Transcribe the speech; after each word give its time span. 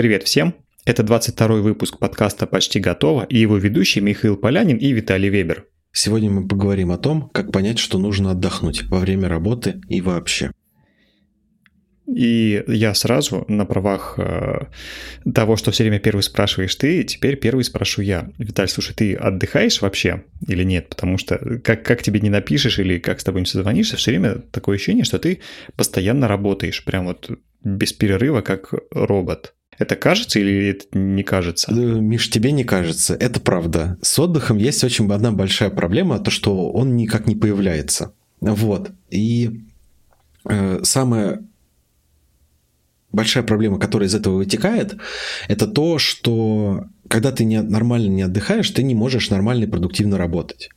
Привет 0.00 0.22
всем! 0.22 0.54
Это 0.86 1.02
22 1.02 1.56
выпуск 1.56 1.98
подкаста 1.98 2.46
«Почти 2.46 2.80
готово» 2.80 3.24
и 3.24 3.36
его 3.36 3.58
ведущие 3.58 4.02
Михаил 4.02 4.38
Полянин 4.38 4.78
и 4.78 4.92
Виталий 4.92 5.28
Вебер. 5.28 5.66
Сегодня 5.92 6.30
мы 6.30 6.48
поговорим 6.48 6.90
о 6.90 6.96
том, 6.96 7.28
как 7.34 7.52
понять, 7.52 7.78
что 7.78 7.98
нужно 7.98 8.30
отдохнуть 8.30 8.84
во 8.84 8.98
время 8.98 9.28
работы 9.28 9.82
и 9.90 10.00
вообще. 10.00 10.52
И 12.06 12.64
я 12.66 12.94
сразу 12.94 13.44
на 13.48 13.66
правах 13.66 14.14
э, 14.16 14.68
того, 15.34 15.56
что 15.56 15.70
все 15.70 15.82
время 15.82 15.98
первый 15.98 16.22
спрашиваешь 16.22 16.74
ты, 16.76 17.04
теперь 17.04 17.36
первый 17.36 17.64
спрошу 17.64 18.00
я. 18.00 18.30
Виталь, 18.38 18.70
слушай, 18.70 18.94
ты 18.94 19.14
отдыхаешь 19.14 19.82
вообще 19.82 20.24
или 20.48 20.64
нет? 20.64 20.88
Потому 20.88 21.18
что 21.18 21.60
как, 21.62 21.84
как 21.84 22.02
тебе 22.02 22.20
не 22.20 22.30
напишешь 22.30 22.78
или 22.78 22.98
как 22.98 23.20
с 23.20 23.24
тобой 23.24 23.42
не 23.42 23.46
созвонишься, 23.46 23.98
все 23.98 24.12
время 24.12 24.36
такое 24.50 24.76
ощущение, 24.76 25.04
что 25.04 25.18
ты 25.18 25.40
постоянно 25.76 26.26
работаешь, 26.26 26.82
прям 26.86 27.04
вот 27.04 27.38
без 27.62 27.92
перерыва, 27.92 28.40
как 28.40 28.72
робот. 28.92 29.52
Это 29.80 29.96
кажется 29.96 30.38
или 30.38 30.68
это 30.68 30.98
не 30.98 31.22
кажется? 31.22 31.72
Миш, 31.72 32.28
тебе 32.28 32.52
не 32.52 32.64
кажется. 32.64 33.14
Это 33.14 33.40
правда. 33.40 33.96
С 34.02 34.18
отдыхом 34.18 34.58
есть 34.58 34.84
очень 34.84 35.10
одна 35.10 35.32
большая 35.32 35.70
проблема, 35.70 36.18
то, 36.18 36.30
что 36.30 36.70
он 36.70 36.96
никак 36.96 37.26
не 37.26 37.34
появляется. 37.34 38.12
Вот. 38.42 38.90
И 39.08 39.62
э, 40.44 40.80
самое 40.82 41.40
большая 43.10 43.42
проблема, 43.42 43.78
которая 43.78 44.06
из 44.06 44.14
этого 44.14 44.36
вытекает, 44.36 44.98
это 45.48 45.66
то, 45.66 45.98
что 45.98 46.84
когда 47.08 47.32
ты 47.32 47.44
не, 47.44 47.62
нормально 47.62 48.08
не 48.08 48.22
отдыхаешь, 48.22 48.70
ты 48.70 48.82
не 48.82 48.94
можешь 48.94 49.30
нормально 49.30 49.64
и 49.64 49.66
продуктивно 49.66 50.18
работать. 50.18 50.68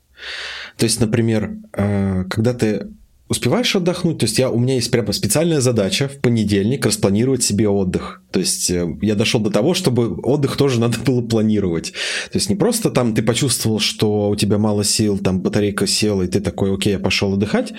То 0.78 0.86
есть, 0.86 1.02
например, 1.02 1.58
э, 1.74 2.24
когда 2.30 2.54
ты 2.54 2.88
успеваешь 3.34 3.76
отдохнуть? 3.76 4.20
То 4.20 4.26
есть 4.26 4.40
я, 4.40 4.50
у 4.50 4.58
меня 4.58 4.76
есть 4.76 4.90
прямо 4.90 5.12
специальная 5.12 5.60
задача 5.60 6.08
в 6.08 6.22
понедельник 6.22 6.86
распланировать 6.86 7.44
себе 7.44 7.68
отдых. 7.68 8.22
То 8.32 8.40
есть 8.40 8.70
э, 8.72 8.88
я 9.02 9.16
дошел 9.16 9.42
до 9.42 9.50
того, 9.50 9.74
чтобы 9.74 10.20
отдых 10.22 10.56
тоже 10.56 10.80
надо 10.80 11.00
было 11.00 11.22
планировать. 11.22 11.92
То 12.32 12.38
есть 12.38 12.50
не 12.50 12.56
просто 12.56 12.90
там 12.90 13.14
ты 13.14 13.22
почувствовал, 13.22 13.80
что 13.80 14.30
у 14.30 14.36
тебя 14.36 14.58
мало 14.58 14.84
сил, 14.84 15.18
там 15.18 15.42
батарейка 15.42 15.86
села, 15.88 16.24
и 16.24 16.28
ты 16.28 16.40
такой, 16.40 16.74
окей, 16.74 16.94
я 16.94 17.00
пошел 17.00 17.34
отдыхать, 17.34 17.74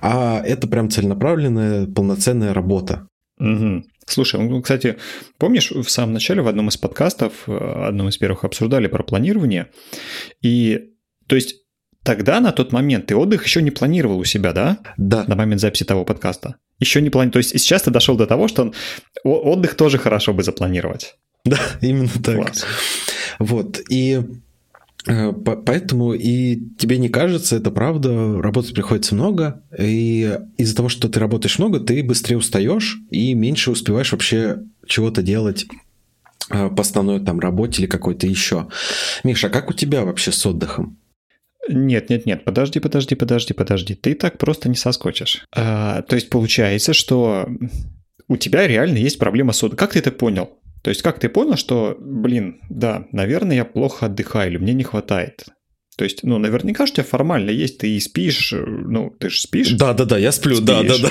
а 0.00 0.40
это 0.44 0.66
прям 0.66 0.88
целенаправленная, 0.88 1.86
полноценная 1.86 2.54
работа. 2.54 3.08
Угу. 3.38 3.84
Слушай, 4.06 4.40
ну, 4.40 4.62
кстати, 4.62 4.96
помнишь, 5.38 5.70
в 5.70 5.88
самом 5.88 6.14
начале 6.14 6.42
в 6.42 6.48
одном 6.48 6.68
из 6.68 6.76
подкастов, 6.76 7.32
э, 7.46 7.86
одном 7.88 8.08
из 8.08 8.16
первых 8.16 8.44
обсуждали 8.44 8.86
про 8.86 9.02
планирование, 9.02 9.68
и 10.40 10.90
то 11.26 11.36
есть 11.36 11.61
Тогда, 12.02 12.40
на 12.40 12.50
тот 12.50 12.72
момент, 12.72 13.06
ты 13.06 13.16
отдых 13.16 13.44
еще 13.44 13.62
не 13.62 13.70
планировал 13.70 14.18
у 14.18 14.24
себя, 14.24 14.52
да? 14.52 14.78
Да. 14.96 15.24
На 15.28 15.36
момент 15.36 15.60
записи 15.60 15.84
того 15.84 16.04
подкаста. 16.04 16.56
Еще 16.80 17.00
не 17.00 17.10
планировал. 17.10 17.34
То 17.34 17.38
есть 17.38 17.50
сейчас 17.50 17.82
ты 17.82 17.90
дошел 17.90 18.16
до 18.16 18.26
того, 18.26 18.48
что 18.48 18.72
отдых 19.22 19.76
тоже 19.76 19.98
хорошо 19.98 20.32
бы 20.32 20.42
запланировать. 20.42 21.16
Да, 21.44 21.58
именно 21.80 22.08
так. 22.22 22.36
Класс. 22.36 22.64
Вот. 23.40 23.80
И 23.90 24.20
э, 25.08 25.32
Поэтому 25.32 26.12
и 26.12 26.56
тебе 26.78 26.98
не 26.98 27.08
кажется, 27.08 27.56
это 27.56 27.72
правда, 27.72 28.40
работать 28.40 28.74
приходится 28.74 29.16
много, 29.16 29.64
и 29.76 30.38
из-за 30.56 30.76
того, 30.76 30.88
что 30.88 31.08
ты 31.08 31.18
работаешь 31.18 31.58
много, 31.58 31.80
ты 31.80 32.04
быстрее 32.04 32.36
устаешь 32.36 32.98
и 33.10 33.34
меньше 33.34 33.72
успеваешь 33.72 34.12
вообще 34.12 34.58
чего-то 34.86 35.22
делать 35.22 35.66
э, 36.48 36.68
по 36.68 36.82
основной 36.82 37.18
там 37.18 37.40
работе 37.40 37.82
или 37.82 37.88
какой-то 37.88 38.28
еще. 38.28 38.68
Миша, 39.24 39.48
а 39.48 39.50
как 39.50 39.68
у 39.68 39.72
тебя 39.72 40.04
вообще 40.04 40.30
с 40.30 40.46
отдыхом? 40.46 40.96
Нет, 41.68 42.10
нет, 42.10 42.26
нет, 42.26 42.44
подожди, 42.44 42.80
подожди, 42.80 43.14
подожди, 43.14 43.54
подожди. 43.54 43.94
Ты 43.94 44.14
так 44.14 44.38
просто 44.38 44.68
не 44.68 44.74
соскочишь. 44.74 45.46
А, 45.54 46.02
то 46.02 46.16
есть 46.16 46.28
получается, 46.30 46.92
что 46.92 47.48
у 48.28 48.36
тебя 48.36 48.66
реально 48.66 48.98
есть 48.98 49.18
проблема 49.18 49.52
с 49.52 49.62
отдыхом. 49.62 49.78
Как 49.78 49.92
ты 49.92 50.00
это 50.00 50.10
понял? 50.10 50.50
То 50.82 50.90
есть 50.90 51.02
как 51.02 51.20
ты 51.20 51.28
понял, 51.28 51.56
что, 51.56 51.96
блин, 52.00 52.60
да, 52.68 53.06
наверное, 53.12 53.56
я 53.56 53.64
плохо 53.64 54.06
отдыхаю 54.06 54.50
или 54.50 54.58
мне 54.58 54.74
не 54.74 54.82
хватает? 54.82 55.46
То 55.96 56.04
есть, 56.04 56.24
ну, 56.24 56.38
наверняка 56.38 56.84
у 56.84 56.86
тебя 56.86 57.04
формально 57.04 57.50
есть, 57.50 57.78
ты 57.78 57.90
и 57.90 58.00
спишь, 58.00 58.54
ну, 58.56 59.10
ты 59.10 59.28
же 59.28 59.40
спишь. 59.40 59.72
Да-да-да, 59.72 60.16
я 60.16 60.32
сплю, 60.32 60.60
да-да-да. 60.60 61.10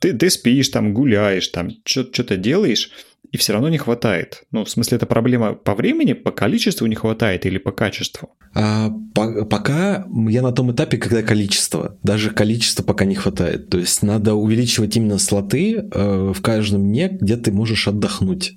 Ты, 0.00 0.12
ты 0.12 0.30
спишь, 0.30 0.68
там, 0.68 0.94
гуляешь, 0.94 1.48
там, 1.48 1.70
что-то 1.84 2.36
делаешь, 2.36 2.90
и 3.34 3.36
все 3.36 3.52
равно 3.52 3.68
не 3.68 3.78
хватает. 3.78 4.44
Ну, 4.52 4.64
в 4.64 4.70
смысле, 4.70 4.96
это 4.96 5.06
проблема 5.06 5.54
по 5.54 5.74
времени, 5.74 6.12
по 6.12 6.30
количеству 6.30 6.86
не 6.86 6.94
хватает 6.94 7.46
или 7.46 7.58
по 7.58 7.72
качеству? 7.72 8.30
А, 8.54 8.92
по, 9.12 9.44
пока 9.44 10.06
я 10.28 10.40
на 10.40 10.52
том 10.52 10.70
этапе, 10.70 10.98
когда 10.98 11.20
количество. 11.24 11.98
Даже 12.04 12.30
количество 12.30 12.84
пока 12.84 13.04
не 13.04 13.16
хватает. 13.16 13.70
То 13.70 13.78
есть 13.78 14.04
надо 14.04 14.34
увеличивать 14.34 14.96
именно 14.96 15.18
слоты 15.18 15.78
э, 15.78 16.32
в 16.32 16.40
каждом 16.42 16.84
дне, 16.84 17.08
где 17.08 17.36
ты 17.36 17.50
можешь 17.50 17.88
отдохнуть. 17.88 18.56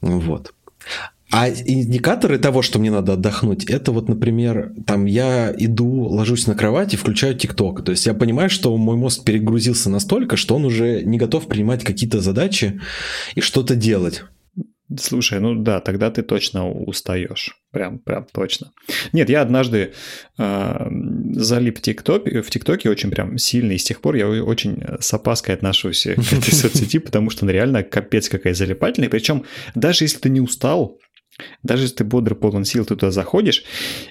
Вот. 0.00 0.54
А 1.36 1.48
индикаторы 1.48 2.38
того, 2.38 2.62
что 2.62 2.78
мне 2.78 2.92
надо 2.92 3.14
отдохнуть, 3.14 3.64
это 3.64 3.90
вот, 3.90 4.08
например, 4.08 4.72
там 4.86 5.04
я 5.06 5.52
иду, 5.58 6.04
ложусь 6.04 6.46
на 6.46 6.54
кровать 6.54 6.94
и 6.94 6.96
включаю 6.96 7.34
ТикТок. 7.34 7.84
То 7.84 7.90
есть 7.90 8.06
я 8.06 8.14
понимаю, 8.14 8.48
что 8.48 8.76
мой 8.76 8.96
мозг 8.96 9.24
перегрузился 9.24 9.90
настолько, 9.90 10.36
что 10.36 10.54
он 10.54 10.64
уже 10.64 11.02
не 11.02 11.18
готов 11.18 11.48
принимать 11.48 11.82
какие-то 11.82 12.20
задачи 12.20 12.80
и 13.34 13.40
что-то 13.40 13.74
делать. 13.74 14.22
Слушай, 14.96 15.40
ну 15.40 15.56
да, 15.56 15.80
тогда 15.80 16.08
ты 16.12 16.22
точно 16.22 16.70
устаешь. 16.70 17.56
Прям, 17.72 17.98
прям 17.98 18.26
точно. 18.32 18.70
Нет, 19.12 19.28
я 19.28 19.40
однажды 19.40 19.92
э, 20.38 20.86
залип 21.32 21.80
ТикТоке, 21.80 22.42
в 22.42 22.50
ТикТоке 22.50 22.90
очень 22.90 23.10
прям 23.10 23.38
сильно, 23.38 23.72
и 23.72 23.78
с 23.78 23.82
тех 23.82 24.00
пор 24.00 24.14
я 24.14 24.28
очень 24.28 24.84
с 25.00 25.12
опаской 25.12 25.56
отношусь 25.56 26.04
к 26.04 26.32
этой 26.32 26.52
соцсети, 26.54 26.98
потому 26.98 27.30
что 27.30 27.44
она 27.44 27.52
реально 27.52 27.82
капец 27.82 28.28
какая 28.28 28.54
залипательная. 28.54 29.10
Причем 29.10 29.44
даже 29.74 30.04
если 30.04 30.18
ты 30.18 30.28
не 30.28 30.40
устал, 30.40 31.00
даже 31.62 31.84
если 31.84 31.96
ты 31.96 32.04
бодро 32.04 32.34
полон 32.34 32.64
сил, 32.64 32.84
ты 32.84 32.94
туда 32.96 33.10
заходишь, 33.10 33.64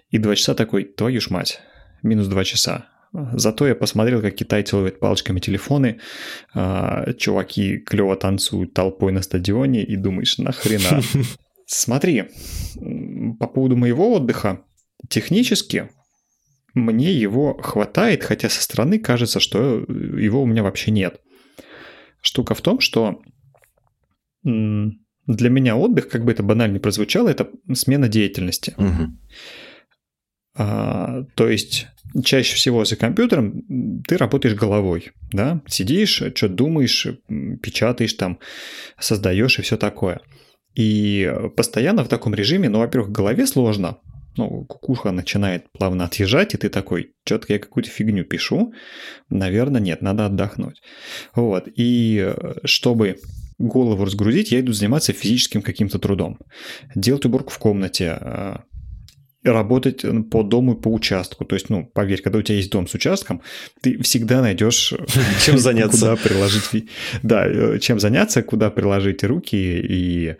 и 0.10 0.18
два 0.18 0.36
часа 0.36 0.56
такой, 0.56 0.84
твою 0.84 1.22
ж 1.22 1.30
мать, 1.30 1.62
минус 2.02 2.28
два 2.28 2.44
часа. 2.44 2.88
Зато 3.14 3.68
я 3.68 3.76
посмотрел, 3.76 4.22
как 4.22 4.36
китайцы 4.36 4.76
ловят 4.76 5.00
палочками 5.00 5.40
телефоны, 5.40 6.00
а, 6.56 7.14
чуваки 7.14 7.78
клево 7.78 8.16
танцуют 8.16 8.74
толпой 8.74 9.12
на 9.12 9.22
стадионе, 9.22 9.84
и 9.84 9.96
думаешь, 9.96 10.40
нахрена? 10.40 11.02
Смотри, 11.68 12.26
по 13.40 13.48
поводу 13.48 13.76
моего 13.78 14.14
отдыха, 14.14 14.66
технически 15.10 15.90
мне 16.74 17.14
его 17.14 17.54
хватает, 17.62 18.24
хотя 18.24 18.50
со 18.50 18.62
стороны 18.62 18.98
кажется, 18.98 19.40
что 19.40 19.86
его 19.88 20.42
у 20.42 20.46
меня 20.48 20.64
вообще 20.64 20.90
нет. 20.90 21.22
Штука 22.22 22.56
в 22.56 22.62
том, 22.62 22.80
что 22.80 23.22
для 25.28 25.50
меня 25.50 25.76
отдых, 25.76 26.10
как 26.10 26.26
бы 26.26 26.32
это 26.32 26.44
банально 26.44 26.80
прозвучало, 26.80 27.30
это 27.30 27.50
смена 27.74 28.08
деятельности. 28.08 28.74
Угу. 28.78 29.18
А, 30.56 31.24
то 31.36 31.50
есть 31.50 31.88
чаще 32.24 32.56
всего 32.56 32.86
за 32.86 32.96
компьютером 32.96 34.02
ты 34.08 34.18
работаешь 34.18 34.56
головой, 34.56 35.12
да, 35.32 35.62
сидишь, 35.68 36.22
что 36.36 36.50
думаешь, 36.50 37.08
печатаешь 37.62 38.14
там, 38.14 38.40
создаешь 39.00 39.60
и 39.60 39.62
все 39.62 39.78
такое. 39.78 40.22
И 40.76 41.32
постоянно 41.56 42.04
в 42.04 42.10
таком 42.10 42.34
режиме, 42.34 42.70
ну, 42.70 42.80
во-первых, 42.80 43.12
голове 43.12 43.48
сложно, 43.48 44.00
ну, 44.38 44.66
кукуха 44.66 45.12
начинает 45.12 45.72
плавно 45.72 46.06
отъезжать, 46.06 46.54
и 46.54 46.58
ты 46.58 46.70
такой, 46.70 47.14
что-то 47.26 47.54
я 47.54 47.60
какую-то 47.60 47.90
фигню 47.90 48.24
пишу, 48.24 48.74
наверное, 49.30 49.82
нет, 49.82 50.02
надо 50.02 50.26
отдохнуть. 50.26 50.82
Вот, 51.36 51.68
и 51.76 52.34
чтобы 52.64 53.18
голову 53.58 54.06
разгрузить, 54.06 54.52
я 54.52 54.60
иду 54.60 54.74
заниматься 54.74 55.14
физическим 55.14 55.62
каким-то 55.62 56.00
трудом. 56.00 56.40
Делать 56.96 57.26
уборку 57.26 57.52
в 57.52 57.58
комнате, 57.60 58.18
э, 58.20 58.56
работать 59.44 60.06
по 60.32 60.44
дому 60.44 60.74
и 60.74 60.82
по 60.82 60.88
участку. 60.90 61.46
То 61.46 61.56
есть, 61.56 61.70
ну, 61.70 61.86
поверь, 61.86 62.22
когда 62.22 62.40
у 62.40 62.42
тебя 62.42 62.58
есть 62.58 62.72
дом 62.72 62.88
с 62.88 62.94
участком, 62.94 63.42
ты 63.82 64.02
всегда 64.04 64.42
найдешь 64.42 64.94
чем 65.46 65.58
заняться, 65.58 66.00
куда 66.00 66.16
приложить, 66.16 66.90
да, 67.22 67.46
э, 67.46 67.80
чем 67.80 68.00
заняться, 68.00 68.42
куда 68.42 68.70
приложить 68.70 69.24
руки 69.24 69.56
и 69.56 70.36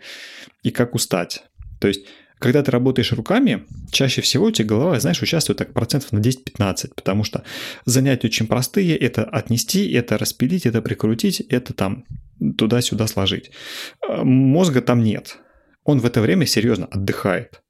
и 0.62 0.70
как 0.70 0.94
устать. 0.94 1.44
То 1.80 1.88
есть 1.88 2.06
когда 2.44 2.62
ты 2.62 2.70
работаешь 2.72 3.10
руками, 3.10 3.64
чаще 3.90 4.20
всего 4.20 4.44
у 4.44 4.50
тебя 4.50 4.68
голова, 4.68 5.00
знаешь, 5.00 5.22
участвует 5.22 5.56
так 5.56 5.72
процентов 5.72 6.12
на 6.12 6.18
10-15, 6.18 6.92
потому 6.94 7.24
что 7.24 7.42
занятия 7.86 8.26
очень 8.26 8.46
простые, 8.46 8.98
это 8.98 9.24
отнести, 9.24 9.90
это 9.90 10.18
распилить, 10.18 10.66
это 10.66 10.82
прикрутить, 10.82 11.40
это 11.40 11.72
там 11.72 12.04
туда-сюда 12.58 13.06
сложить. 13.06 13.50
А, 14.06 14.24
мозга 14.24 14.82
там 14.82 15.02
нет. 15.02 15.38
Он 15.84 16.00
в 16.00 16.04
это 16.04 16.20
время 16.20 16.44
серьезно 16.44 16.84
отдыхает. 16.84 17.62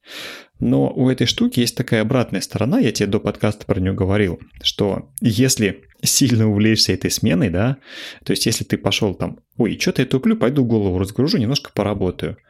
Но 0.58 0.92
у 0.92 1.08
этой 1.08 1.28
штуки 1.28 1.60
есть 1.60 1.76
такая 1.76 2.02
обратная 2.02 2.40
сторона, 2.40 2.80
я 2.80 2.90
тебе 2.90 3.06
до 3.06 3.20
подкаста 3.20 3.66
про 3.66 3.78
нее 3.78 3.92
говорил, 3.92 4.40
что 4.60 5.12
если 5.20 5.84
сильно 6.02 6.50
увлечься 6.50 6.92
этой 6.92 7.12
сменой, 7.12 7.50
да, 7.50 7.76
то 8.24 8.32
есть 8.32 8.44
если 8.46 8.64
ты 8.64 8.76
пошел 8.76 9.14
там, 9.14 9.38
ой, 9.56 9.78
что-то 9.78 10.02
я 10.02 10.08
туплю, 10.08 10.36
пойду 10.36 10.64
голову 10.64 10.98
разгружу, 10.98 11.38
немножко 11.38 11.70
поработаю– 11.72 12.38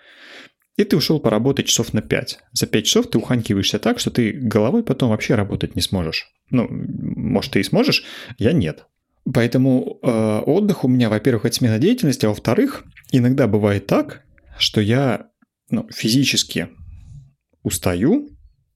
и 0.77 0.85
ты 0.85 0.97
ушел 0.97 1.21
поработать 1.21 1.67
часов 1.67 1.93
на 1.93 2.03
5. 2.03 2.39
За 2.53 2.67
5 2.67 2.87
часов 2.87 3.11
ты 3.11 3.19
уханькиваешься 3.19 3.79
так, 3.79 3.99
что 3.99 4.11
ты 4.11 4.33
головой 4.33 4.83
потом 4.83 5.11
вообще 5.11 5.35
работать 5.35 5.77
не 5.77 5.83
сможешь. 5.83 6.29
Ну, 6.51 6.67
может, 6.71 7.53
ты 7.53 7.61
и 7.61 7.65
сможешь, 7.65 8.05
я 8.39 8.53
нет. 8.53 8.87
Поэтому 9.33 9.99
э, 10.03 10.41
отдых 10.47 10.85
у 10.85 10.89
меня, 10.89 11.09
во-первых, 11.09 11.47
это 11.47 11.55
смена 11.55 11.79
деятельности, 11.79 12.27
а 12.27 12.31
во-вторых, 12.31 12.85
иногда 13.11 13.47
бывает 13.47 13.87
так, 13.87 14.23
что 14.59 14.81
я 14.81 15.31
ну, 15.71 15.89
физически 15.91 16.69
устаю 17.63 18.29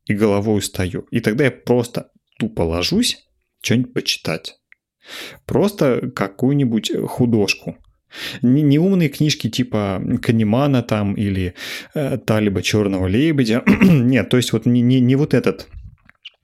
и 0.07 0.15
головой 0.15 0.59
устаю. 0.59 1.07
И 1.11 1.21
тогда 1.21 1.45
я 1.45 1.51
просто 1.51 2.11
тупо 2.39 2.63
ложусь 2.63 3.27
что-нибудь 3.61 3.93
почитать. 3.93 4.57
Просто 5.45 6.11
какую-нибудь 6.15 6.93
художку. 7.07 7.77
Не, 8.43 8.63
не 8.63 8.79
умные 8.79 9.09
книжки 9.09 9.49
типа 9.49 10.03
Канемана 10.23 10.83
там 10.83 11.15
или 11.15 11.55
э, 11.95 12.19
Талиба 12.19 12.63
Черного 12.63 13.07
Лебедя. 13.07 13.63
Нет, 13.83 14.29
то 14.29 14.37
есть 14.37 14.53
вот 14.53 14.67
не, 14.67 14.81
не, 14.81 15.01
не 15.01 15.17
вот 15.17 15.35
этот 15.35 15.69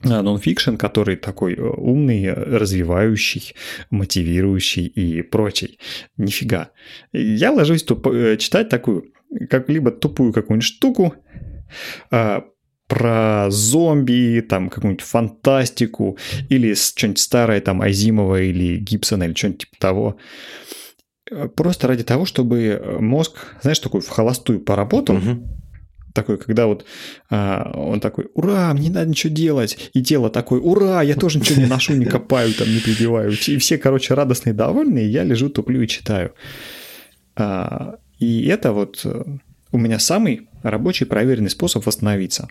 а, 0.04 0.22
нонфикшн, 0.22 0.76
который 0.76 1.16
такой 1.16 1.54
э, 1.54 1.62
умный, 1.62 2.32
развивающий, 2.32 3.54
мотивирующий 3.90 4.86
и 4.86 5.22
прочий. 5.22 5.78
Нифига. 6.16 6.70
Я 7.12 7.52
ложусь 7.52 7.84
туп- 7.84 8.12
э, 8.12 8.36
читать 8.36 8.68
такую, 8.68 9.12
как 9.48 9.68
либо 9.68 9.90
тупую 9.90 10.32
какую-нибудь 10.32 10.66
штуку, 10.66 11.14
а, 12.10 12.44
про 12.86 13.46
зомби, 13.50 14.44
там 14.46 14.68
какую-нибудь 14.68 15.04
фантастику, 15.04 16.18
или 16.50 16.74
что-нибудь 16.74 17.18
старое, 17.18 17.60
там, 17.60 17.80
Азимова 17.80 18.42
или 18.42 18.76
Гибсона, 18.76 19.24
или 19.24 19.34
что-нибудь 19.34 19.60
типа 19.62 19.76
того. 19.78 20.16
Э, 21.30 21.48
просто 21.48 21.88
ради 21.88 22.04
того, 22.04 22.24
чтобы 22.26 22.98
мозг, 23.00 23.32
знаешь, 23.62 23.78
такой 23.78 24.00
в 24.00 24.08
холостую 24.08 24.60
поработал, 24.60 25.16
угу. 25.16 25.48
такой, 26.12 26.36
когда 26.38 26.66
вот 26.66 26.84
а, 27.30 27.72
он 27.74 28.00
такой, 28.00 28.28
ура, 28.34 28.72
мне 28.74 28.88
не 28.88 28.94
надо 28.94 29.10
ничего 29.10 29.32
делать, 29.32 29.90
и 29.94 30.02
тело 30.02 30.30
такое, 30.30 30.60
ура, 30.60 31.02
я 31.02 31.14
тоже 31.14 31.38
ничего 31.38 31.62
не 31.62 31.68
ношу, 31.68 31.94
не 31.94 32.04
копаю, 32.04 32.52
там, 32.54 32.68
не 32.68 32.80
прибиваю, 32.80 33.32
и 33.32 33.58
все, 33.58 33.78
короче, 33.78 34.14
радостные, 34.14 34.52
довольные, 34.52 35.10
я 35.10 35.24
лежу, 35.24 35.48
туплю 35.48 35.82
и 35.82 35.88
читаю. 35.88 36.34
А, 37.36 37.96
и 38.18 38.46
это 38.46 38.72
вот 38.72 39.00
э, 39.04 39.24
у 39.72 39.78
меня 39.78 39.98
самый 39.98 40.48
рабочий 40.62 41.04
проверенный 41.04 41.50
способ 41.50 41.84
восстановиться. 41.84 42.48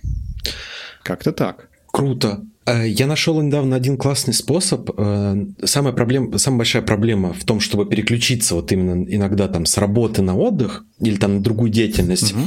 Как-то 1.03 1.31
так. 1.31 1.69
Круто. 1.91 2.43
Э, 2.65 2.87
я 2.87 3.07
нашел 3.07 3.41
недавно 3.41 3.75
один 3.75 3.97
классный 3.97 4.33
способ. 4.33 4.89
Э, 4.97 5.45
самая, 5.63 5.93
проблема, 5.93 6.37
самая 6.37 6.59
большая 6.59 6.81
проблема 6.81 7.33
в 7.33 7.43
том, 7.43 7.59
чтобы 7.59 7.85
переключиться 7.85 8.55
вот 8.55 8.71
именно 8.71 9.03
иногда 9.07 9.47
там 9.47 9.65
с 9.65 9.77
работы 9.77 10.21
на 10.21 10.35
отдых 10.35 10.85
или 10.99 11.17
там 11.17 11.35
на 11.35 11.41
другую 11.41 11.71
деятельность. 11.71 12.33
Угу. 12.33 12.41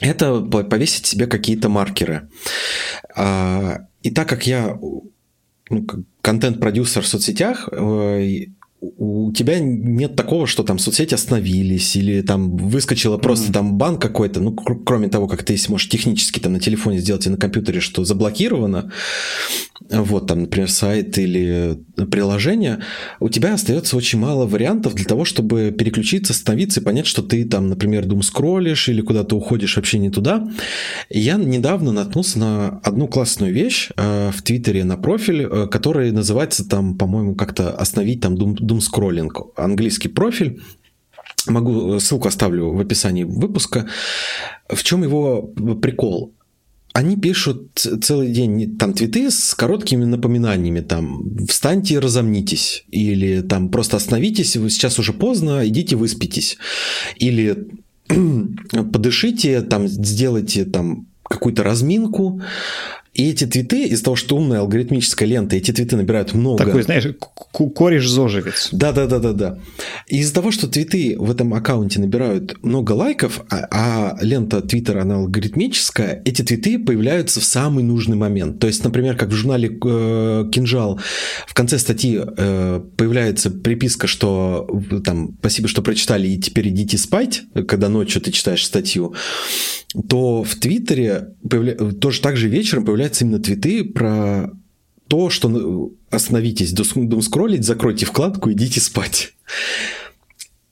Это 0.00 0.40
повесить 0.40 1.06
себе 1.06 1.26
какие-то 1.26 1.68
маркеры. 1.68 2.28
А, 3.14 3.80
и 4.02 4.10
так 4.10 4.28
как 4.28 4.46
я 4.46 4.78
ну, 5.68 5.86
контент-продюсер 6.22 7.02
в 7.02 7.06
соцсетях, 7.06 7.68
э, 7.70 8.46
у 8.80 9.30
тебя 9.32 9.58
нет 9.60 10.16
такого, 10.16 10.46
что 10.46 10.62
там 10.62 10.78
соцсети 10.78 11.14
остановились 11.14 11.96
или 11.96 12.22
там 12.22 12.56
выскочило 12.56 13.18
просто 13.18 13.50
mm-hmm. 13.50 13.54
там 13.54 13.78
бан 13.78 13.98
какой-то, 13.98 14.40
ну, 14.40 14.52
кр- 14.52 14.82
кроме 14.84 15.08
того, 15.08 15.28
как 15.28 15.42
ты 15.42 15.56
можешь 15.68 15.88
технически 15.88 16.40
там 16.40 16.54
на 16.54 16.60
телефоне 16.60 16.98
сделать 16.98 17.26
и 17.26 17.30
на 17.30 17.36
компьютере, 17.36 17.80
что 17.80 18.04
заблокировано, 18.04 18.90
вот 19.90 20.26
там, 20.26 20.42
например, 20.42 20.70
сайт 20.70 21.18
или 21.18 21.78
приложение, 22.10 22.80
у 23.18 23.28
тебя 23.28 23.54
остается 23.54 23.96
очень 23.96 24.18
мало 24.18 24.46
вариантов 24.46 24.94
для 24.94 25.04
того, 25.04 25.24
чтобы 25.24 25.74
переключиться, 25.76 26.32
остановиться 26.32 26.80
и 26.80 26.84
понять, 26.84 27.06
что 27.06 27.22
ты 27.22 27.44
там, 27.44 27.68
например, 27.68 28.06
дум 28.06 28.22
скроллишь 28.22 28.88
или 28.88 29.00
куда-то 29.00 29.36
уходишь 29.36 29.76
вообще 29.76 29.98
не 29.98 30.10
туда. 30.10 30.48
Я 31.08 31.36
недавно 31.36 31.92
наткнулся 31.92 32.38
на 32.38 32.68
одну 32.82 33.08
классную 33.08 33.52
вещь 33.52 33.90
э, 33.96 34.30
в 34.34 34.42
Твиттере 34.42 34.84
на 34.84 34.96
профиль, 34.96 35.42
э, 35.42 35.66
который 35.66 36.12
называется 36.12 36.68
там, 36.68 36.96
по-моему, 36.96 37.34
как-то 37.34 37.70
остановить 37.70 38.20
там 38.20 38.36
дум, 38.36 38.54
скроллинг. 38.78 39.40
Английский 39.56 40.08
профиль. 40.08 40.62
Могу, 41.46 41.98
ссылку 41.98 42.28
оставлю 42.28 42.70
в 42.70 42.80
описании 42.80 43.24
выпуска. 43.24 43.88
В 44.68 44.82
чем 44.84 45.02
его 45.02 45.42
прикол? 45.82 46.32
они 46.92 47.16
пишут 47.16 47.78
целый 48.02 48.32
день 48.32 48.76
там 48.76 48.92
твиты 48.92 49.30
с 49.30 49.54
короткими 49.54 50.04
напоминаниями, 50.04 50.80
там 50.80 51.46
«встаньте 51.48 51.94
и 51.94 51.98
разомнитесь», 51.98 52.84
или 52.90 53.42
там 53.42 53.68
«просто 53.70 53.96
остановитесь, 53.96 54.56
вы 54.56 54.70
сейчас 54.70 54.98
уже 54.98 55.12
поздно, 55.12 55.66
идите 55.66 55.96
выспитесь», 55.96 56.58
или 57.16 57.68
«подышите, 58.92 59.60
там 59.62 59.86
сделайте 59.86 60.64
там 60.64 61.06
какую-то 61.22 61.62
разминку», 61.62 62.42
и 63.12 63.30
эти 63.30 63.44
твиты, 63.44 63.86
из-за 63.88 64.04
того, 64.04 64.16
что 64.16 64.36
умная 64.36 64.60
алгоритмическая 64.60 65.28
лента, 65.28 65.56
эти 65.56 65.72
твиты 65.72 65.96
набирают 65.96 66.32
много. 66.32 66.64
Такой, 66.64 66.84
знаешь, 66.84 67.06
кореш-зожевец. 67.52 68.68
Да-да-да-да-да. 68.70 69.58
Из-за 70.06 70.32
того, 70.32 70.52
что 70.52 70.68
твиты 70.68 71.16
в 71.18 71.28
этом 71.28 71.52
аккаунте 71.52 71.98
набирают 71.98 72.62
много 72.62 72.92
лайков, 72.92 73.42
а, 73.50 73.66
а 73.70 74.18
лента 74.22 74.60
Твиттера, 74.60 75.02
она 75.02 75.16
алгоритмическая, 75.16 76.22
эти 76.24 76.42
твиты 76.42 76.78
появляются 76.78 77.40
в 77.40 77.44
самый 77.44 77.82
нужный 77.82 78.16
момент. 78.16 78.60
То 78.60 78.68
есть, 78.68 78.84
например, 78.84 79.16
как 79.16 79.30
в 79.30 79.34
журнале 79.34 79.68
э, 79.68 80.44
«Кинжал» 80.52 81.00
в 81.48 81.54
конце 81.54 81.78
статьи 81.78 82.20
э, 82.24 82.80
появляется 82.96 83.50
приписка, 83.50 84.06
что 84.06 84.68
там 85.04 85.36
«Спасибо, 85.40 85.66
что 85.66 85.82
прочитали, 85.82 86.28
и 86.28 86.38
теперь 86.38 86.68
идите 86.68 86.96
спать», 86.96 87.42
когда 87.66 87.88
ночью 87.88 88.22
ты 88.22 88.30
читаешь 88.30 88.64
статью, 88.64 89.14
то 90.08 90.44
в 90.44 90.54
Твиттере 90.56 91.34
появля... 91.48 91.74
тоже 91.74 92.20
так 92.20 92.36
же 92.36 92.48
вечером 92.48 92.84
появляется 92.84 92.99
появляются 93.00 93.24
именно 93.24 93.40
твиты 93.40 93.84
про 93.84 94.50
то, 95.08 95.30
что 95.30 95.90
остановитесь, 96.10 96.72
дум 96.72 97.22
скроллить, 97.22 97.64
закройте 97.64 98.04
вкладку, 98.04 98.52
идите 98.52 98.80
спать. 98.80 99.32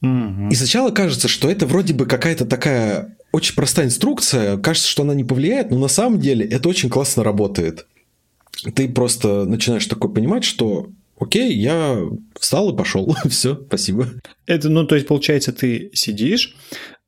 И 0.02 0.54
сначала 0.54 0.90
кажется, 0.90 1.26
что 1.26 1.50
это 1.50 1.66
вроде 1.66 1.94
бы 1.94 2.04
какая-то 2.06 2.44
такая 2.44 3.16
очень 3.32 3.54
простая 3.54 3.86
инструкция, 3.86 4.58
кажется, 4.58 4.88
что 4.88 5.02
она 5.04 5.14
не 5.14 5.24
повлияет, 5.24 5.70
но 5.70 5.78
на 5.78 5.88
самом 5.88 6.20
деле 6.20 6.46
это 6.46 6.68
очень 6.68 6.90
классно 6.90 7.24
работает. 7.24 7.86
Ты 8.74 8.88
просто 8.88 9.44
начинаешь 9.44 9.86
такой 9.86 10.12
понимать, 10.12 10.44
что 10.44 10.90
окей, 11.18 11.54
я 11.54 11.98
встал 12.38 12.72
и 12.72 12.76
пошел. 12.76 13.16
Все, 13.28 13.58
спасибо. 13.66 14.08
Это, 14.46 14.68
ну, 14.68 14.86
то 14.86 14.94
есть, 14.94 15.06
получается, 15.06 15.52
ты 15.52 15.90
сидишь, 15.94 16.56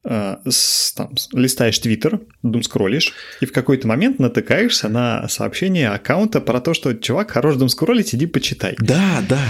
с, 0.04 0.92
там, 0.94 1.14
листаешь 1.32 1.78
Твиттер, 1.78 2.20
дум 2.42 2.62
скроллишь, 2.62 3.12
и 3.40 3.46
в 3.46 3.52
какой-то 3.52 3.86
момент 3.86 4.18
натыкаешься 4.18 4.88
на 4.88 5.28
сообщение 5.28 5.88
аккаунта 5.88 6.40
про 6.40 6.60
то, 6.60 6.74
что 6.74 6.94
чувак, 6.94 7.30
хорош 7.30 7.56
дум 7.56 7.68
скроллить, 7.68 8.14
иди 8.14 8.26
почитай. 8.26 8.76
Да, 8.78 9.22
да, 9.28 9.44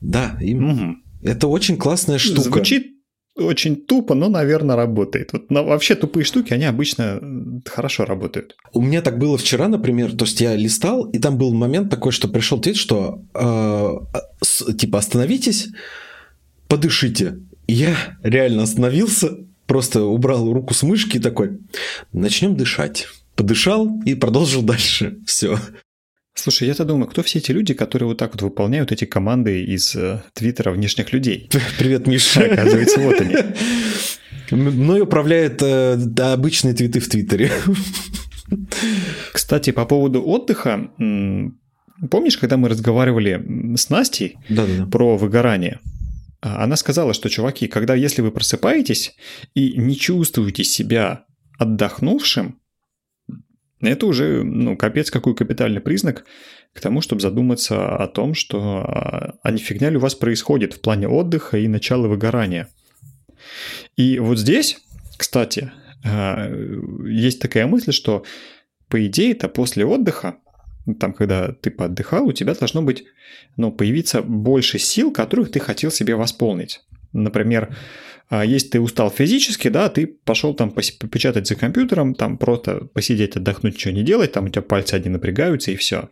да. 0.00 0.38
Им... 0.40 0.70
Угу. 0.70 0.96
Это 1.22 1.46
очень 1.46 1.76
классная 1.76 2.18
штука. 2.18 2.42
Звучит 2.42 2.94
очень 3.36 3.76
тупо, 3.76 4.14
но, 4.14 4.28
наверное, 4.28 4.76
работает. 4.76 5.32
Вот 5.32 5.50
но 5.50 5.64
вообще 5.64 5.96
тупые 5.96 6.24
штуки, 6.24 6.52
они 6.52 6.64
обычно 6.64 7.20
хорошо 7.66 8.04
работают. 8.04 8.56
У 8.72 8.80
меня 8.80 9.02
так 9.02 9.18
было 9.18 9.36
вчера, 9.36 9.66
например, 9.68 10.12
то 10.12 10.24
есть 10.24 10.40
я 10.40 10.54
листал, 10.54 11.04
и 11.10 11.18
там 11.18 11.36
был 11.36 11.52
момент 11.52 11.90
такой, 11.90 12.12
что 12.12 12.28
пришел 12.28 12.60
твит, 12.60 12.76
что 12.76 13.24
э, 13.34 14.20
с, 14.40 14.72
типа 14.74 14.98
остановитесь, 14.98 15.68
подышите. 16.68 17.38
я 17.66 17.96
реально 18.22 18.62
остановился, 18.62 19.36
просто 19.66 20.02
убрал 20.04 20.52
руку 20.52 20.74
с 20.74 20.82
мышки 20.82 21.18
такой, 21.18 21.58
начнем 22.12 22.56
дышать. 22.56 23.06
Подышал 23.36 24.00
и 24.04 24.14
продолжил 24.14 24.62
дальше. 24.62 25.18
Все. 25.26 25.58
Слушай, 26.34 26.68
я-то 26.68 26.84
думаю, 26.84 27.08
кто 27.08 27.22
все 27.22 27.38
эти 27.38 27.52
люди, 27.52 27.74
которые 27.74 28.08
вот 28.08 28.18
так 28.18 28.32
вот 28.32 28.42
выполняют 28.42 28.92
эти 28.92 29.04
команды 29.04 29.64
из 29.64 29.94
э, 29.94 30.22
твиттера 30.32 30.72
внешних 30.72 31.12
людей? 31.12 31.48
Привет, 31.78 32.06
Миша. 32.06 32.44
Оказывается, 32.44 33.00
вот 33.00 33.20
они. 33.20 33.36
Мной 34.50 35.00
управляют 35.02 35.62
э, 35.62 35.96
обычные 36.18 36.74
твиты 36.74 37.00
в 37.00 37.08
Твиттере. 37.08 37.50
Кстати, 39.32 39.70
по 39.70 39.84
поводу 39.86 40.22
отдыха, 40.22 40.90
помнишь, 42.10 42.36
когда 42.36 42.56
мы 42.56 42.68
разговаривали 42.68 43.74
с 43.76 43.88
Настей 43.88 44.36
да 44.48 44.64
-да 44.64 44.80
-да. 44.80 44.90
про 44.90 45.16
выгорание? 45.16 45.80
А, 46.44 46.62
она 46.62 46.76
сказала, 46.76 47.14
что, 47.14 47.30
чуваки, 47.30 47.66
когда 47.68 47.94
если 47.94 48.20
вы 48.20 48.30
просыпаетесь 48.30 49.16
и 49.54 49.78
не 49.78 49.96
чувствуете 49.96 50.62
себя 50.62 51.24
отдохнувшим, 51.58 52.60
это 53.80 54.06
уже, 54.06 54.44
ну, 54.44 54.76
капец 54.76 55.10
какой 55.10 55.34
капитальный 55.34 55.80
признак 55.80 56.26
к 56.74 56.80
тому, 56.80 57.00
чтобы 57.00 57.22
задуматься 57.22 57.96
о 57.96 58.06
том, 58.08 58.34
что 58.34 58.84
а, 58.86 59.34
а 59.42 59.50
не 59.50 59.58
фигня 59.58 59.88
ли 59.88 59.96
у 59.96 60.00
вас 60.00 60.14
происходит 60.14 60.74
в 60.74 60.80
плане 60.80 61.08
отдыха 61.08 61.56
и 61.56 61.66
начала 61.66 62.08
выгорания. 62.08 62.68
И 63.96 64.18
вот 64.18 64.38
здесь, 64.38 64.78
кстати, 65.16 65.72
а, 66.04 66.50
есть 67.06 67.40
такая 67.40 67.66
мысль, 67.66 67.92
что 67.92 68.24
по 68.88 69.04
идее 69.06 69.32
это 69.32 69.48
после 69.48 69.86
отдыха 69.86 70.36
там, 70.98 71.12
когда 71.12 71.52
ты 71.52 71.70
поотдыхал, 71.70 72.26
у 72.26 72.32
тебя 72.32 72.54
должно 72.54 72.82
быть, 72.82 73.04
ну, 73.56 73.72
появиться 73.72 74.22
больше 74.22 74.78
сил, 74.78 75.12
которых 75.12 75.50
ты 75.50 75.60
хотел 75.60 75.90
себе 75.90 76.14
восполнить. 76.14 76.82
Например, 77.12 77.74
а, 78.28 78.44
если 78.44 78.68
ты 78.68 78.80
устал 78.80 79.10
физически, 79.10 79.68
да, 79.68 79.88
ты 79.88 80.06
пошел 80.06 80.54
там 80.54 80.70
попечатать 80.70 81.46
за 81.46 81.54
компьютером, 81.54 82.14
там 82.14 82.38
просто 82.38 82.86
посидеть, 82.92 83.36
отдохнуть, 83.36 83.74
ничего 83.74 83.94
не 83.94 84.02
делать, 84.02 84.32
там 84.32 84.46
у 84.46 84.48
тебя 84.48 84.62
пальцы 84.62 84.94
одни 84.94 85.10
напрягаются 85.10 85.70
и 85.70 85.76
все. 85.76 86.10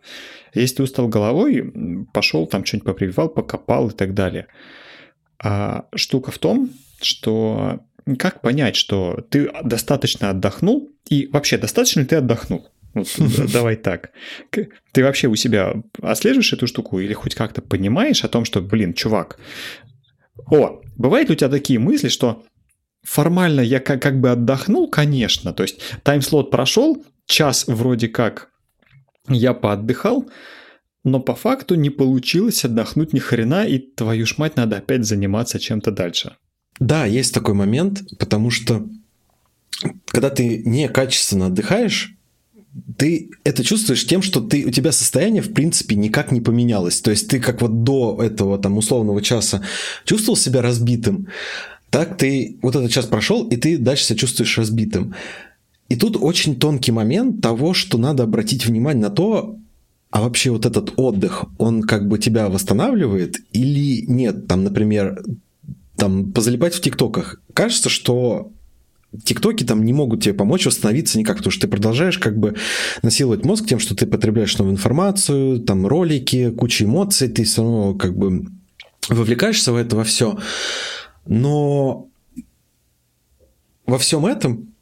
Если 0.53 0.77
ты 0.77 0.83
устал 0.83 1.07
головой, 1.07 1.73
пошел 2.13 2.47
там 2.47 2.65
что-нибудь 2.65 2.85
попрививал, 2.85 3.29
покопал 3.29 3.89
и 3.89 3.93
так 3.93 4.13
далее. 4.13 4.47
А 5.39 5.85
штука 5.95 6.31
в 6.31 6.37
том, 6.37 6.69
что 7.01 7.81
как 8.17 8.41
понять, 8.41 8.75
что 8.75 9.25
ты 9.29 9.51
достаточно 9.63 10.29
отдохнул, 10.29 10.91
и 11.09 11.27
вообще 11.27 11.57
достаточно 11.57 12.01
ли 12.01 12.05
ты 12.05 12.17
отдохнул? 12.17 12.69
Давай 13.53 13.75
так. 13.75 14.11
Ты 14.49 15.03
вообще 15.03 15.27
у 15.27 15.35
себя 15.35 15.73
отслеживаешь 16.01 16.53
эту 16.53 16.67
штуку 16.67 16.99
или 16.99 17.13
хоть 17.13 17.35
как-то 17.35 17.61
понимаешь 17.61 18.23
о 18.23 18.29
том, 18.29 18.45
что, 18.45 18.61
блин, 18.61 18.93
чувак, 18.93 19.39
о, 20.47 20.81
бывают 20.95 21.29
у 21.29 21.35
тебя 21.35 21.49
такие 21.49 21.79
мысли, 21.79 22.09
что 22.09 22.43
формально 23.03 23.61
я 23.61 23.79
как, 23.79 24.01
как 24.01 24.19
бы 24.19 24.31
отдохнул, 24.31 24.89
конечно, 24.89 25.53
то 25.53 25.63
есть 25.63 25.79
тайм-слот 26.03 26.51
прошел, 26.51 27.03
час 27.25 27.65
вроде 27.67 28.07
как 28.07 28.49
я 29.27 29.53
поотдыхал, 29.53 30.29
но 31.03 31.19
по 31.19 31.35
факту 31.35 31.75
не 31.75 31.89
получилось 31.89 32.63
отдохнуть 32.63 33.13
ни 33.13 33.19
хрена, 33.19 33.65
и 33.65 33.79
твою 33.79 34.25
ж 34.25 34.37
мать 34.37 34.55
надо 34.55 34.77
опять 34.77 35.05
заниматься 35.05 35.59
чем-то 35.59 35.91
дальше. 35.91 36.37
Да, 36.79 37.05
есть 37.05 37.33
такой 37.33 37.53
момент, 37.53 38.01
потому 38.19 38.49
что 38.49 38.87
когда 40.05 40.29
ты 40.29 40.63
некачественно 40.65 41.47
отдыхаешь, 41.47 42.12
ты 42.97 43.29
это 43.43 43.63
чувствуешь 43.63 44.05
тем, 44.05 44.21
что 44.21 44.41
ты, 44.41 44.65
у 44.65 44.71
тебя 44.71 44.91
состояние, 44.91 45.41
в 45.41 45.53
принципе, 45.53 45.95
никак 45.95 46.31
не 46.31 46.41
поменялось. 46.41 47.01
То 47.01 47.11
есть 47.11 47.27
ты 47.27 47.39
как 47.39 47.61
вот 47.61 47.83
до 47.83 48.19
этого 48.21 48.57
там 48.57 48.77
условного 48.77 49.21
часа 49.21 49.61
чувствовал 50.05 50.37
себя 50.37 50.61
разбитым, 50.61 51.27
так 51.89 52.17
ты 52.17 52.57
вот 52.61 52.75
этот 52.75 52.91
час 52.91 53.05
прошел, 53.05 53.47
и 53.47 53.55
ты 53.55 53.77
дальше 53.77 54.05
себя 54.05 54.17
чувствуешь 54.17 54.57
разбитым. 54.57 55.13
И 55.89 55.95
тут 55.95 56.17
очень 56.19 56.55
тонкий 56.55 56.91
момент 56.91 57.41
того, 57.41 57.73
что 57.73 57.97
надо 57.97 58.23
обратить 58.23 58.65
внимание 58.65 59.03
на 59.03 59.09
то, 59.11 59.57
а 60.09 60.21
вообще 60.21 60.49
вот 60.49 60.65
этот 60.65 60.93
отдых, 60.95 61.45
он 61.57 61.83
как 61.83 62.07
бы 62.07 62.17
тебя 62.17 62.49
восстанавливает 62.49 63.37
или 63.51 64.05
нет? 64.07 64.47
Там, 64.47 64.63
например, 64.63 65.23
там 65.95 66.31
позалипать 66.31 66.73
в 66.73 66.81
ТикТоках. 66.81 67.41
Кажется, 67.53 67.89
что 67.89 68.51
ТикТоки 69.23 69.63
там 69.63 69.83
не 69.83 69.93
могут 69.93 70.23
тебе 70.23 70.33
помочь 70.33 70.65
восстановиться 70.65 71.19
никак, 71.19 71.37
потому 71.37 71.51
что 71.51 71.61
ты 71.61 71.67
продолжаешь 71.67 72.17
как 72.17 72.37
бы 72.37 72.55
насиловать 73.01 73.45
мозг 73.45 73.67
тем, 73.67 73.79
что 73.79 73.95
ты 73.95 74.05
потребляешь 74.07 74.57
новую 74.57 74.73
информацию, 74.73 75.59
там 75.59 75.85
ролики, 75.85 76.51
куча 76.51 76.85
эмоций, 76.85 77.27
ты 77.27 77.43
все 77.43 77.61
равно 77.61 77.93
как 77.95 78.17
бы 78.17 78.47
вовлекаешься 79.09 79.71
в 79.71 79.75
это 79.75 79.95
во 79.95 80.03
все. 80.03 80.37
Но 81.25 82.07
во 83.85 83.97
всем 83.97 84.25
этом 84.25 84.72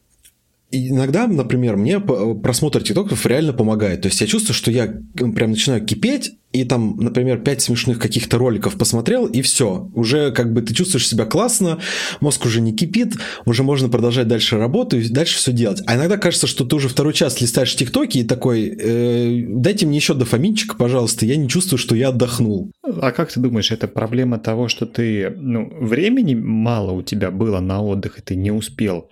иногда, 0.72 1.28
например, 1.28 1.78
мне 1.78 2.00
просмотр 2.00 2.82
тиктоков 2.82 3.26
реально 3.26 3.54
помогает. 3.54 4.02
То 4.02 4.08
есть 4.08 4.22
я 4.22 4.28
чувствую, 4.28 4.56
что 4.56 4.72
я 4.72 4.94
прям 5.16 5.52
начинаю 5.52 5.86
кипеть, 5.86 6.34
и 6.52 6.66
там, 6.66 6.98
например, 6.98 7.40
пять 7.40 7.62
смешных 7.62 7.98
каких-то 8.00 8.38
роликов 8.38 8.78
посмотрел, 8.78 9.26
и 9.26 9.42
все. 9.42 9.90
Уже 9.94 10.32
как 10.32 10.52
бы 10.54 10.62
ты 10.62 10.74
чувствуешь 10.74 11.08
себя 11.08 11.26
классно, 11.26 11.80
мозг 12.20 12.46
уже 12.46 12.60
не 12.60 12.74
кипит, 12.74 13.16
уже 13.46 13.64
можно 13.64 13.88
продолжать 13.88 14.28
дальше 14.28 14.58
работу 14.58 14.98
и 14.98 15.08
дальше 15.08 15.38
все 15.38 15.54
делать. 15.54 15.82
А 15.86 15.96
иногда 15.96 16.18
кажется, 16.18 16.48
что 16.48 16.66
ты 16.66 16.76
уже 16.76 16.90
второй 16.90 17.14
час 17.14 17.40
листаешь 17.40 17.76
тиктоки 17.76 18.20
и 18.20 18.24
такой, 18.24 18.68
э, 18.68 19.46
дайте 19.48 19.86
мне 19.86 19.98
еще 19.98 20.14
дофаминчик, 20.14 20.76
пожалуйста, 20.78 21.26
я 21.26 21.38
не 21.38 21.48
чувствую, 21.48 21.80
что 21.80 21.96
я 21.96 22.10
отдохнул. 22.10 22.72
А 22.84 23.12
как 23.12 23.32
ты 23.32 23.40
думаешь, 23.40 23.72
это 23.72 23.88
проблема 23.88 24.38
того, 24.38 24.68
что 24.68 24.86
ты, 24.86 25.34
ну, 25.38 25.72
времени 25.80 26.36
мало 26.36 26.92
у 26.92 27.02
тебя 27.02 27.32
было 27.32 27.62
на 27.62 27.82
отдых, 27.82 28.20
и 28.20 28.22
ты 28.22 28.36
не 28.36 28.52
успел 28.52 29.08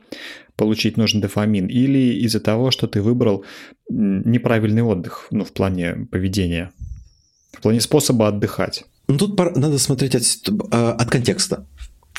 получить 0.60 0.98
нужный 0.98 1.22
дофамин, 1.22 1.68
или 1.68 2.26
из-за 2.26 2.42
того, 2.42 2.70
что 2.70 2.86
ты 2.88 3.02
выбрал 3.02 3.46
неправильный 3.90 4.82
отдых, 4.82 5.28
ну, 5.32 5.46
в 5.46 5.54
плане 5.54 6.08
поведения, 6.12 6.72
в 7.54 7.62
плане 7.62 7.80
способа 7.80 8.28
отдыхать. 8.28 8.84
Ну, 9.08 9.18
тут 9.18 9.38
надо 9.56 9.80
смотреть 9.80 10.16
от, 10.16 10.24
а, 10.72 10.92
от 10.92 11.10
контекста. 11.10 11.66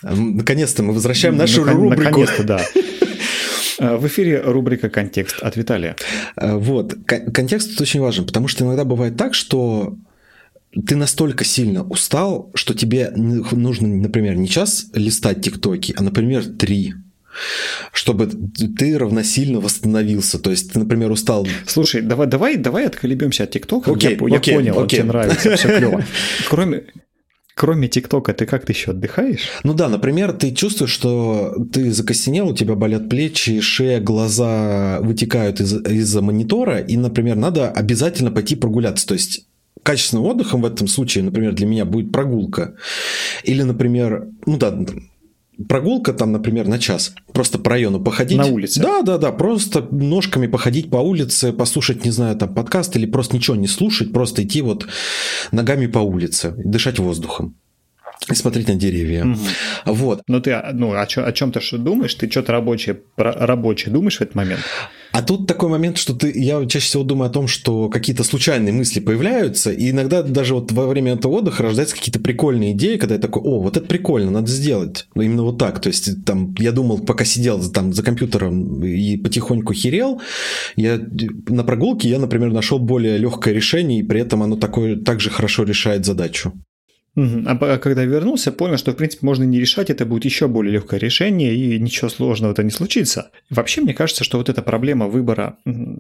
Наконец-то 0.03 0.83
мы 0.83 0.95
возвращаем 0.95 1.37
нашу 1.37 1.61
Након- 1.61 1.75
рубрику. 1.75 2.03
Наконец-то, 2.03 2.45
да. 2.45 2.61
А, 3.83 3.97
в 3.97 4.07
эфире 4.07 4.43
рубрика 4.43 4.91
«Контекст» 4.91 5.43
от 5.43 5.57
Виталия. 5.57 5.97
А, 6.37 6.59
вот. 6.59 6.95
Контекст 7.07 7.71
тут 7.71 7.81
очень 7.81 8.01
важен, 8.01 8.27
потому 8.27 8.47
что 8.47 8.65
иногда 8.65 8.85
бывает 8.85 9.17
так, 9.17 9.33
что 9.33 9.97
ты 10.87 10.97
настолько 10.97 11.45
сильно 11.45 11.83
устал, 11.83 12.51
что 12.55 12.75
тебе 12.75 13.11
нужно, 13.15 13.89
например, 13.89 14.37
не 14.37 14.49
час 14.49 14.91
листать 14.93 15.43
тиктоки, 15.43 15.95
а, 15.97 16.03
например, 16.03 16.45
три 16.45 16.93
чтобы 17.93 18.27
ты 18.27 18.99
равносильно 18.99 19.61
восстановился. 19.61 20.39
То 20.39 20.51
есть 20.51 20.73
ты, 20.73 20.79
например, 20.79 21.11
устал. 21.11 21.47
Слушай, 21.67 22.03
давай, 22.03 22.27
давай, 22.27 22.57
давай 22.57 22.87
отколебемся 22.87 23.45
от 23.45 23.51
ТикТока. 23.51 23.93
Окей, 23.93 24.19
я, 24.21 24.37
окей, 24.37 24.53
я 24.53 24.59
понял, 24.59 24.79
окей. 24.81 24.99
тебе 24.99 25.09
нравится, 25.09 25.57
все 25.57 25.69
клево. 25.79 26.05
Кроме, 26.49 26.85
Кроме 27.57 27.89
ТикТока, 27.89 28.33
ты 28.33 28.47
как-то 28.47 28.73
еще 28.73 28.93
отдыхаешь? 28.93 29.49
Ну 29.65 29.75
да, 29.75 29.89
например, 29.91 30.33
ты 30.33 30.51
чувствуешь, 30.53 30.93
что 30.93 31.55
ты 31.73 31.93
закостенел, 31.93 32.49
у 32.49 32.55
тебя 32.55 32.75
болят 32.75 33.11
плечи, 33.11 33.61
шея, 33.61 34.01
глаза 34.01 34.99
вытекают 35.03 35.61
из- 35.61 35.75
из-за 35.85 36.23
монитора, 36.23 36.79
и, 36.79 36.97
например, 36.97 37.37
надо 37.37 37.71
обязательно 37.71 38.31
пойти 38.31 38.57
прогуляться. 38.57 39.07
То 39.07 39.13
есть 39.15 39.47
качественным 39.83 40.25
отдыхом 40.27 40.63
в 40.63 40.67
этом 40.67 40.89
случае, 40.89 41.25
например, 41.25 41.53
для 41.53 41.67
меня 41.67 41.85
будет 41.85 42.13
прогулка. 42.13 42.77
Или, 43.45 43.63
например, 43.63 44.29
ну 44.47 44.57
да, 44.57 44.75
прогулка 45.69 46.13
там, 46.13 46.33
например, 46.33 46.69
на 46.69 46.79
час. 46.79 47.15
Просто 47.33 47.59
по 47.59 47.71
району 47.71 48.01
походить. 48.01 48.39
На 48.39 48.47
улице? 48.47 48.81
Да, 48.81 49.03
да, 49.03 49.19
да. 49.19 49.33
Просто 49.33 49.87
ножками 49.91 50.47
походить 50.47 50.91
по 50.91 50.97
улице, 50.97 51.53
послушать, 51.53 52.05
не 52.05 52.11
знаю, 52.11 52.37
там 52.37 52.55
подкаст 52.55 52.97
или 52.97 53.07
просто 53.07 53.37
ничего 53.37 53.57
не 53.57 53.67
слушать, 53.67 54.13
просто 54.13 54.43
идти 54.45 54.63
вот 54.63 54.87
ногами 55.53 55.87
по 55.87 55.99
улице, 55.99 56.55
дышать 56.57 56.99
воздухом 56.99 57.57
и 58.29 58.35
смотреть 58.35 58.69
на 58.69 58.75
деревья. 58.75 59.25
Угу. 59.25 59.95
Вот. 59.95 60.23
Но 60.29 60.41
ты 60.41 60.61
ну, 60.73 60.93
о, 60.93 61.07
чем, 61.07 61.25
о 61.25 61.33
чем-то 61.33 61.61
что 61.61 61.79
думаешь? 61.79 62.15
Ты 62.15 62.31
что-то 62.31 62.53
рабочее, 62.53 63.01
рабочее 63.17 63.93
думаешь 63.93 64.19
в 64.19 64.21
этот 64.21 64.35
момент? 64.35 64.61
А 65.13 65.23
тут 65.23 65.47
такой 65.47 65.69
момент, 65.69 65.99
что 65.99 66.15
ты, 66.15 66.33
я 66.35 66.65
чаще 66.67 66.87
всего 66.87 67.03
думаю 67.03 67.31
о 67.31 67.33
том, 67.33 67.49
что 67.49 67.89
какие-то 67.89 68.23
случайные 68.23 68.73
мысли 68.73 69.01
появляются, 69.01 69.73
и 69.73 69.91
иногда 69.91 70.23
даже 70.23 70.55
вот 70.55 70.71
во 70.73 70.87
время 70.87 71.15
этого 71.15 71.33
отдыха 71.33 71.65
рождаются 71.65 71.97
какие-то 71.97 72.21
прикольные 72.21 72.73
идеи, 72.73 72.97
когда 72.97 73.17
я 73.17 73.21
такой, 73.21 73.43
о, 73.43 73.61
вот 73.61 73.77
это 73.77 73.87
прикольно, 73.87 74.31
надо 74.31 74.51
сделать. 74.51 75.07
Именно 75.15 75.43
вот 75.45 75.59
так. 75.59 75.81
То 75.81 75.89
есть 75.89 76.25
там 76.25 76.55
я 76.59 76.73
думал, 76.73 76.99
пока 77.01 77.25
сидел 77.25 77.61
там 77.71 77.93
за 77.93 78.03
компьютером 78.03 78.85
и 78.85 79.17
потихоньку 79.17 79.73
херел, 79.73 80.21
я 80.77 81.01
на 81.49 81.65
прогулке 81.65 82.09
я, 82.09 82.19
например, 82.19 82.53
нашел 82.53 82.79
более 82.79 83.19
легкое 83.19 83.53
решение, 83.53 84.01
и 84.01 84.05
при 84.05 84.21
этом 84.21 84.43
оно 84.43 84.57
такое 84.57 84.97
также 84.97 85.31
хорошо 85.31 85.65
решает 85.65 86.05
задачу. 86.05 86.53
А 87.17 87.79
когда 87.79 88.05
вернулся, 88.05 88.53
понял, 88.53 88.77
что, 88.77 88.93
в 88.93 88.97
принципе, 88.97 89.27
можно 89.27 89.43
не 89.43 89.59
решать, 89.59 89.91
это 89.91 90.07
будет 90.07 90.25
еще 90.25 90.47
более 90.47 90.75
легкое 90.75 91.01
решение, 91.01 91.55
и 91.55 91.79
ничего 91.79 92.09
сложного-то 92.09 92.63
не 92.63 92.71
случится. 92.71 93.31
Вообще, 93.51 93.81
мне 93.81 93.95
кажется, 93.95 94.23
что 94.23 94.39
вот 94.39 94.49
эта 94.49 94.63
проблема 94.63 95.09
выбора 95.09 95.59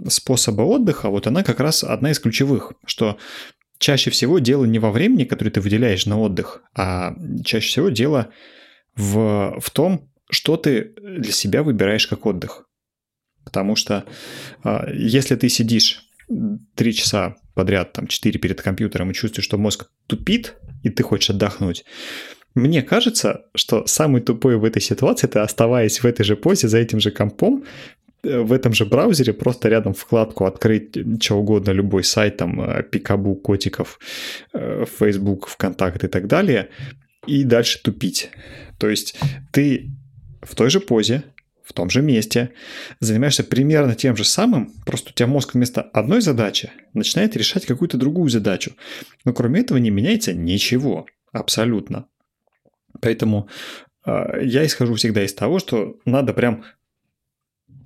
способа 0.08 0.62
отдыха, 0.62 1.08
вот 1.08 1.26
она 1.26 1.42
как 1.42 1.58
раз 1.58 1.82
одна 1.82 2.12
из 2.12 2.20
ключевых, 2.20 2.74
что 2.86 3.18
чаще 3.78 4.10
всего 4.10 4.38
дело 4.38 4.64
не 4.66 4.78
во 4.78 4.92
времени, 4.92 5.24
которое 5.24 5.50
ты 5.50 5.60
выделяешь 5.60 6.06
на 6.06 6.20
отдых, 6.20 6.62
а 6.76 7.14
чаще 7.44 7.68
всего 7.68 7.88
дело 7.88 8.30
в, 8.94 9.58
в 9.58 9.70
том, 9.70 10.10
что 10.30 10.56
ты 10.56 10.94
для 11.02 11.32
себя 11.32 11.64
выбираешь 11.64 12.06
как 12.06 12.24
отдых. 12.26 12.66
Потому 13.44 13.74
что 13.74 14.04
а, 14.62 14.88
если 14.92 15.34
ты 15.34 15.48
сидишь 15.48 16.04
три 16.76 16.94
часа 16.94 17.36
подряд, 17.54 17.94
там, 17.94 18.06
четыре 18.06 18.38
перед 18.38 18.62
компьютером 18.62 19.10
и 19.10 19.14
чувствуешь, 19.14 19.44
что 19.44 19.58
мозг 19.58 19.90
тупит, 20.06 20.56
и 20.82 20.90
ты 20.90 21.02
хочешь 21.02 21.30
отдохнуть, 21.30 21.84
мне 22.54 22.82
кажется, 22.82 23.44
что 23.54 23.86
самый 23.86 24.20
тупой 24.20 24.56
в 24.56 24.64
этой 24.64 24.82
ситуации, 24.82 25.28
это 25.28 25.42
оставаясь 25.42 26.02
в 26.02 26.06
этой 26.06 26.24
же 26.24 26.36
позе, 26.36 26.68
за 26.68 26.78
этим 26.78 26.98
же 27.00 27.10
компом, 27.10 27.64
э, 28.22 28.40
в 28.40 28.52
этом 28.52 28.72
же 28.72 28.86
браузере 28.86 29.32
просто 29.32 29.68
рядом 29.68 29.94
вкладку 29.94 30.44
открыть 30.46 30.96
что 31.22 31.38
угодно, 31.38 31.70
любой 31.70 32.02
сайт, 32.02 32.38
там, 32.38 32.60
э, 32.60 32.82
Пикабу, 32.82 33.36
котиков, 33.36 34.00
э, 34.52 34.84
Facebook, 34.98 35.46
ВКонтакт 35.46 36.04
и 36.04 36.08
так 36.08 36.26
далее, 36.26 36.68
и 37.26 37.44
дальше 37.44 37.80
тупить. 37.82 38.30
То 38.78 38.88
есть 38.88 39.16
ты 39.52 39.90
в 40.42 40.54
той 40.56 40.70
же 40.70 40.80
позе, 40.80 41.22
в 41.70 41.72
том 41.72 41.88
же 41.88 42.02
месте, 42.02 42.50
занимаешься 42.98 43.44
примерно 43.44 43.94
тем 43.94 44.16
же 44.16 44.24
самым, 44.24 44.72
просто 44.84 45.10
у 45.10 45.12
тебя 45.12 45.28
мозг 45.28 45.54
вместо 45.54 45.82
одной 45.82 46.20
задачи 46.20 46.72
начинает 46.94 47.36
решать 47.36 47.64
какую-то 47.64 47.96
другую 47.96 48.28
задачу. 48.28 48.72
Но 49.24 49.32
кроме 49.32 49.60
этого 49.60 49.78
не 49.78 49.90
меняется 49.90 50.32
ничего, 50.32 51.06
абсолютно. 51.32 52.06
Поэтому 53.00 53.48
э, 54.04 54.42
я 54.42 54.66
исхожу 54.66 54.96
всегда 54.96 55.24
из 55.24 55.32
того, 55.32 55.60
что 55.60 55.96
надо 56.04 56.32
прям 56.32 56.64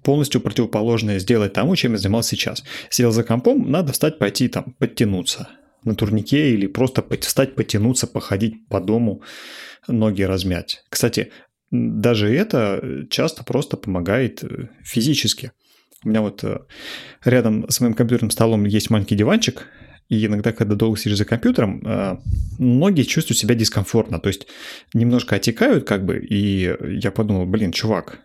полностью 0.03 0.41
противоположное 0.41 1.19
сделать 1.19 1.53
тому, 1.53 1.77
чем 1.77 1.93
я 1.93 1.99
занимался 1.99 2.37
сейчас. 2.37 2.65
Сидел 2.89 3.13
за 3.13 3.23
компом, 3.23 3.71
надо 3.71 3.93
встать, 3.93 4.19
пойти 4.19 4.49
там, 4.49 4.75
подтянуться 4.79 5.51
на 5.85 5.95
турнике 5.95 6.55
или 6.55 6.67
просто 6.67 7.05
встать, 7.21 7.55
потянуться, 7.55 8.07
походить 8.07 8.67
по 8.69 8.81
дому, 8.81 9.21
ноги 9.87 10.23
размять. 10.23 10.83
Кстати, 10.89 11.31
даже 11.75 12.33
это 12.33 12.79
э, 12.81 13.03
часто 13.11 13.43
просто 13.43 13.77
помогает 13.77 14.45
э, 14.45 14.69
физически. 14.85 15.51
У 16.05 16.09
меня 16.09 16.21
вот 16.21 16.45
э, 16.45 16.61
рядом 17.25 17.69
с 17.69 17.81
моим 17.81 17.95
компьютерным 17.95 18.31
столом 18.31 18.65
есть 18.65 18.91
маленький 18.91 19.17
диванчик, 19.17 19.67
и 20.09 20.27
иногда, 20.27 20.53
когда 20.53 20.77
долго 20.77 20.99
сидишь 20.99 21.19
за 21.19 21.25
компьютером, 21.25 21.83
ноги 22.59 23.03
чувствуют 23.03 23.39
себя 23.39 23.55
дискомфортно, 23.55 24.21
то 24.21 24.29
есть 24.29 24.47
немножко 24.93 25.37
отекают 25.37 25.87
как 25.89 26.05
бы, 26.05 26.19
и 26.19 26.77
я 27.01 27.11
подумал, 27.11 27.47
блин, 27.47 27.73
чувак, 27.73 28.21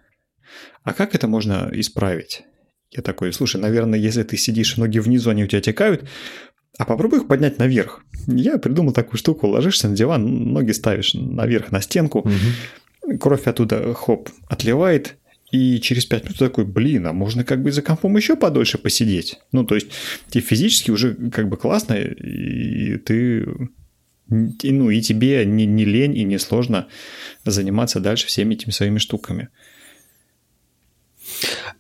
а 0.83 0.93
как 0.93 1.15
это 1.15 1.29
можно 1.29 1.69
исправить? 1.71 2.43
Я 2.91 3.01
такой, 3.01 3.31
слушай, 3.31 3.61
наверное, 3.61 3.97
если 3.97 4.23
ты 4.23 4.35
сидишь, 4.35 4.75
ноги 4.75 4.99
внизу, 4.99 5.29
они 5.29 5.45
у 5.45 5.47
тебя 5.47 5.61
текают, 5.61 6.03
а 6.77 6.83
попробуй 6.83 7.19
их 7.19 7.27
поднять 7.27 7.59
наверх. 7.59 8.01
Я 8.27 8.57
придумал 8.57 8.91
такую 8.91 9.17
штуку, 9.17 9.47
ложишься 9.47 9.87
на 9.87 9.95
диван, 9.95 10.51
ноги 10.51 10.71
ставишь 10.71 11.13
наверх 11.13 11.71
на 11.71 11.79
стенку, 11.81 12.19
угу. 12.19 12.29
Кровь 13.19 13.47
оттуда, 13.47 13.93
хоп, 13.93 14.29
отливает, 14.47 15.17
и 15.51 15.79
через 15.79 16.05
5 16.05 16.23
минут 16.25 16.37
такой, 16.37 16.65
блин, 16.65 17.07
а 17.07 17.13
можно 17.13 17.43
как 17.43 17.63
бы 17.63 17.71
за 17.71 17.81
компом 17.81 18.15
еще 18.15 18.35
подольше 18.35 18.77
посидеть. 18.77 19.39
Ну, 19.51 19.63
то 19.63 19.75
есть, 19.75 19.87
тебе 20.29 20.43
физически 20.43 20.91
уже 20.91 21.15
как 21.31 21.49
бы 21.49 21.57
классно, 21.57 21.95
и 21.95 22.97
ты 22.97 23.47
ну, 24.29 24.89
и 24.91 25.01
тебе 25.01 25.43
не, 25.45 25.65
не 25.65 25.85
лень 25.85 26.15
и 26.15 26.23
не 26.23 26.37
сложно 26.37 26.87
заниматься 27.45 27.99
дальше 27.99 28.27
всеми 28.27 28.53
этими 28.53 28.71
своими 28.71 28.99
штуками. 28.99 29.49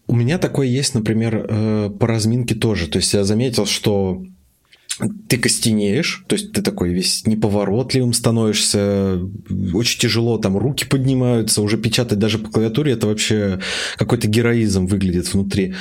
У 0.07 0.15
меня 0.15 0.39
такое 0.39 0.67
есть, 0.67 0.95
например, 0.95 1.45
э, 1.47 1.89
по 1.91 2.07
разминке 2.07 2.55
тоже. 2.55 2.87
То 2.87 2.97
есть 2.97 3.13
я 3.13 3.23
заметил, 3.23 3.67
что 3.67 4.23
ты 5.27 5.37
костенеешь, 5.37 6.23
то 6.27 6.35
есть 6.35 6.51
ты 6.51 6.61
такой 6.61 6.89
весь 6.89 7.25
неповоротливым 7.25 8.13
становишься, 8.13 9.19
очень 9.73 9.99
тяжело, 9.99 10.37
там 10.37 10.57
руки 10.57 10.85
поднимаются, 10.85 11.61
уже 11.61 11.77
печатать 11.77 12.19
даже 12.19 12.37
по 12.37 12.49
клавиатуре, 12.49 12.93
это 12.93 13.07
вообще 13.07 13.59
какой-то 13.97 14.27
героизм 14.27 14.85
выглядит 14.85 15.33
внутри. 15.33 15.73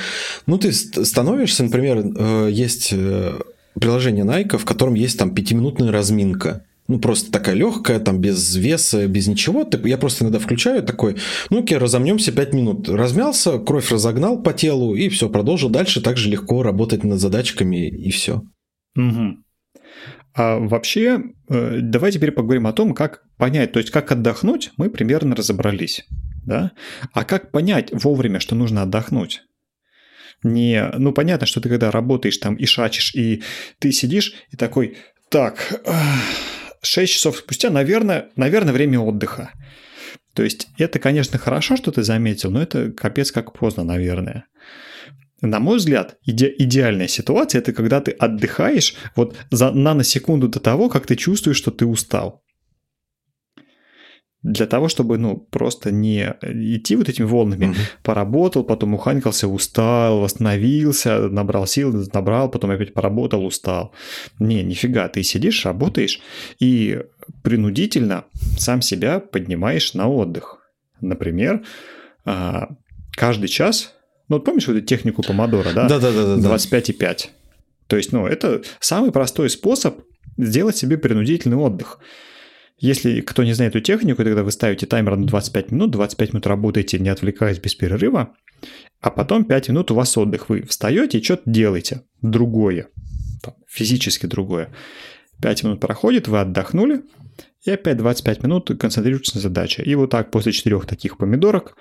Ну, 0.45 0.57
ты 0.57 0.71
становишься, 0.71 1.63
например, 1.63 2.03
э, 2.15 2.49
есть 2.51 2.89
э, 2.93 3.39
приложение 3.79 4.25
Nike, 4.25 4.57
в 4.57 4.65
котором 4.65 4.93
есть 4.93 5.19
там 5.19 5.33
пятиминутная 5.33 5.91
разминка. 5.91 6.65
Ну, 6.87 6.97
просто 6.97 7.31
такая 7.31 7.53
легкая, 7.53 7.99
там, 7.99 8.19
без 8.19 8.55
веса, 8.55 9.05
без 9.05 9.27
ничего. 9.27 9.67
Я 9.83 9.99
просто 9.99 10.23
иногда 10.23 10.39
включаю 10.39 10.81
такой, 10.81 11.17
ну, 11.51 11.59
окей, 11.59 11.77
разомнемся 11.77 12.31
5 12.31 12.53
минут. 12.53 12.89
Размялся, 12.89 13.59
кровь 13.59 13.91
разогнал 13.91 14.41
по 14.41 14.53
телу, 14.53 14.95
и 14.95 15.07
все, 15.09 15.29
продолжил 15.29 15.69
дальше 15.69 16.01
так 16.01 16.17
же 16.17 16.29
легко 16.29 16.63
работать 16.63 17.03
над 17.03 17.19
задачками, 17.19 17.87
и 17.87 18.09
все. 18.09 18.41
Угу. 18.99 19.37
А 20.35 20.59
вообще, 20.59 21.21
э, 21.49 21.79
давай 21.81 22.11
теперь 22.11 22.31
поговорим 22.31 22.67
о 22.67 22.73
том, 22.73 22.93
как 22.93 23.23
понять, 23.37 23.71
то 23.71 23.79
есть 23.79 23.91
как 23.91 24.11
отдохнуть, 24.11 24.71
мы 24.77 24.89
примерно 24.89 25.35
разобрались, 25.35 26.05
да? 26.45 26.71
А 27.13 27.23
как 27.23 27.51
понять 27.51 27.89
вовремя, 27.91 28.39
что 28.39 28.55
нужно 28.55 28.83
отдохнуть? 28.83 29.41
Не, 30.43 30.89
ну 30.97 31.11
понятно, 31.11 31.47
что 31.47 31.59
ты 31.59 31.69
когда 31.69 31.91
работаешь 31.91 32.37
там 32.37 32.55
и 32.55 32.65
шачишь, 32.65 33.13
и 33.15 33.43
ты 33.79 33.91
сидишь 33.91 34.33
и 34.51 34.55
такой, 34.55 34.97
так, 35.29 35.81
6 36.81 37.11
часов 37.11 37.37
спустя, 37.37 37.69
наверное, 37.69 38.29
наверное, 38.35 38.73
время 38.73 38.99
отдыха. 38.99 39.51
То 40.33 40.43
есть 40.43 40.67
это, 40.77 40.99
конечно, 40.99 41.37
хорошо, 41.37 41.75
что 41.75 41.91
ты 41.91 42.03
заметил, 42.03 42.51
но 42.51 42.61
это 42.61 42.91
капец 42.91 43.31
как 43.31 43.51
поздно, 43.51 43.83
наверное. 43.83 44.45
На 45.41 45.59
мой 45.59 45.77
взгляд, 45.77 46.17
иде- 46.25 46.53
идеальная 46.57 47.07
ситуация– 47.07 47.59
это 47.61 47.71
когда 47.73 48.01
ты 48.01 48.11
отдыхаешь 48.11 48.95
вот 49.15 49.35
за 49.51 49.71
наносекунду 49.71 50.49
до 50.49 50.59
того, 50.59 50.89
как 50.89 51.05
ты 51.05 51.15
чувствуешь, 51.15 51.57
что 51.57 51.71
ты 51.71 51.85
устал. 51.85 52.43
Для 54.41 54.67
того, 54.67 54.87
чтобы, 54.87 55.17
ну, 55.17 55.35
просто 55.37 55.91
не 55.91 56.33
идти 56.41 56.95
вот 56.95 57.09
этими 57.09 57.25
волнами. 57.25 57.67
Угу. 57.67 57.75
Поработал, 58.03 58.63
потом 58.63 58.93
уханькался, 58.93 59.49
устал, 59.49 60.21
восстановился, 60.21 61.27
набрал 61.27 61.67
сил, 61.67 61.91
набрал, 62.13 62.49
потом 62.49 62.71
опять 62.71 62.93
поработал, 62.93 63.45
устал. 63.45 63.93
Не, 64.39 64.63
нифига, 64.63 65.09
ты 65.09 65.23
сидишь, 65.23 65.65
работаешь 65.65 66.21
и 66.57 67.01
принудительно 67.43 68.25
сам 68.57 68.81
себя 68.81 69.19
поднимаешь 69.19 69.93
на 69.93 70.07
отдых. 70.07 70.59
Например, 71.01 71.65
а, 72.23 72.69
каждый 73.11 73.49
час 73.49 73.93
ну, 74.29 74.35
вот 74.37 74.45
помнишь 74.45 74.67
вот 74.67 74.77
эту 74.77 74.85
технику 74.85 75.23
помодора, 75.23 75.73
да? 75.73 75.89
Да-да-да. 75.89 76.35
25,5. 76.55 77.29
То 77.87 77.97
есть, 77.97 78.11
ну, 78.11 78.27
это 78.27 78.61
самый 78.79 79.11
простой 79.11 79.49
способ 79.49 80.01
сделать 80.37 80.77
себе 80.77 80.97
принудительный 80.97 81.57
отдых. 81.57 81.99
Если 82.77 83.19
кто 83.21 83.43
не 83.43 83.53
знает 83.53 83.75
эту 83.75 83.83
технику, 83.83 84.23
тогда 84.23 84.43
вы 84.43 84.51
ставите 84.51 84.85
таймер 84.85 85.17
на 85.17 85.25
25 85.25 85.71
минут, 85.71 85.91
25 85.91 86.33
минут 86.33 86.47
работаете, 86.47 86.99
не 86.99 87.09
отвлекаясь 87.09 87.59
без 87.59 87.75
перерыва, 87.75 88.35
а 89.01 89.09
потом 89.09 89.43
5 89.43 89.69
минут 89.69 89.91
у 89.91 89.95
вас 89.95 90.17
отдых. 90.17 90.47
Вы 90.47 90.61
встаете 90.61 91.17
и 91.17 91.23
что-то 91.23 91.43
делаете 91.45 92.03
другое, 92.21 92.87
там, 93.43 93.55
физически 93.67 94.27
другое. 94.27 94.71
5 95.41 95.63
минут 95.63 95.79
проходит, 95.81 96.27
вы 96.27 96.39
отдохнули, 96.39 97.01
и 97.65 97.71
опять 97.71 97.97
25 97.97 98.43
минут 98.43 98.71
концентрируйтесь 98.79 99.35
на 99.35 99.41
задаче. 99.41 99.83
И 99.83 99.95
вот 99.95 100.11
так 100.11 100.31
после 100.31 100.51
четырех 100.51 100.85
таких 100.85 101.17
помидорок 101.17 101.75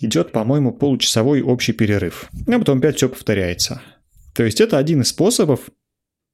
идет, 0.00 0.32
по-моему, 0.32 0.72
получасовой 0.72 1.42
общий 1.42 1.72
перерыв. 1.72 2.30
А 2.46 2.58
потом 2.58 2.78
опять 2.78 2.96
все 2.96 3.08
повторяется. 3.08 3.80
То 4.34 4.44
есть 4.44 4.60
это 4.60 4.78
один 4.78 5.02
из 5.02 5.08
способов 5.08 5.70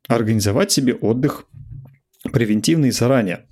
организовать 0.08 0.70
себе 0.70 0.94
отдых 0.94 1.46
превентивный 2.32 2.90
заранее. 2.90 3.46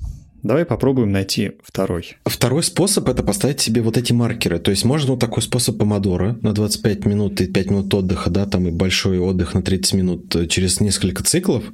Давай 0.44 0.66
попробуем 0.66 1.11
найти 1.11 1.52
второй. 1.62 2.18
Второй 2.26 2.62
способ– 2.62 3.09
это 3.09 3.22
поставить 3.22 3.61
себе 3.61 3.80
вот 3.80 3.96
эти 3.96 4.12
маркеры. 4.12 4.59
То 4.59 4.70
есть 4.70 4.85
можно 4.85 5.12
вот 5.12 5.20
такой 5.20 5.42
способ 5.42 5.78
помодора 5.78 6.38
на 6.42 6.52
25 6.52 7.07
минут 7.07 7.40
и 7.40 7.46
5 7.46 7.70
минут 7.70 7.94
отдыха, 7.94 8.28
да, 8.28 8.44
там 8.44 8.68
и 8.68 8.70
большой 8.70 9.18
отдых 9.18 9.54
на 9.54 9.62
30 9.62 9.94
минут 9.94 10.37
э, 10.37 10.46
через 10.46 10.80
несколько 10.80 11.22
циклов. 11.22 11.64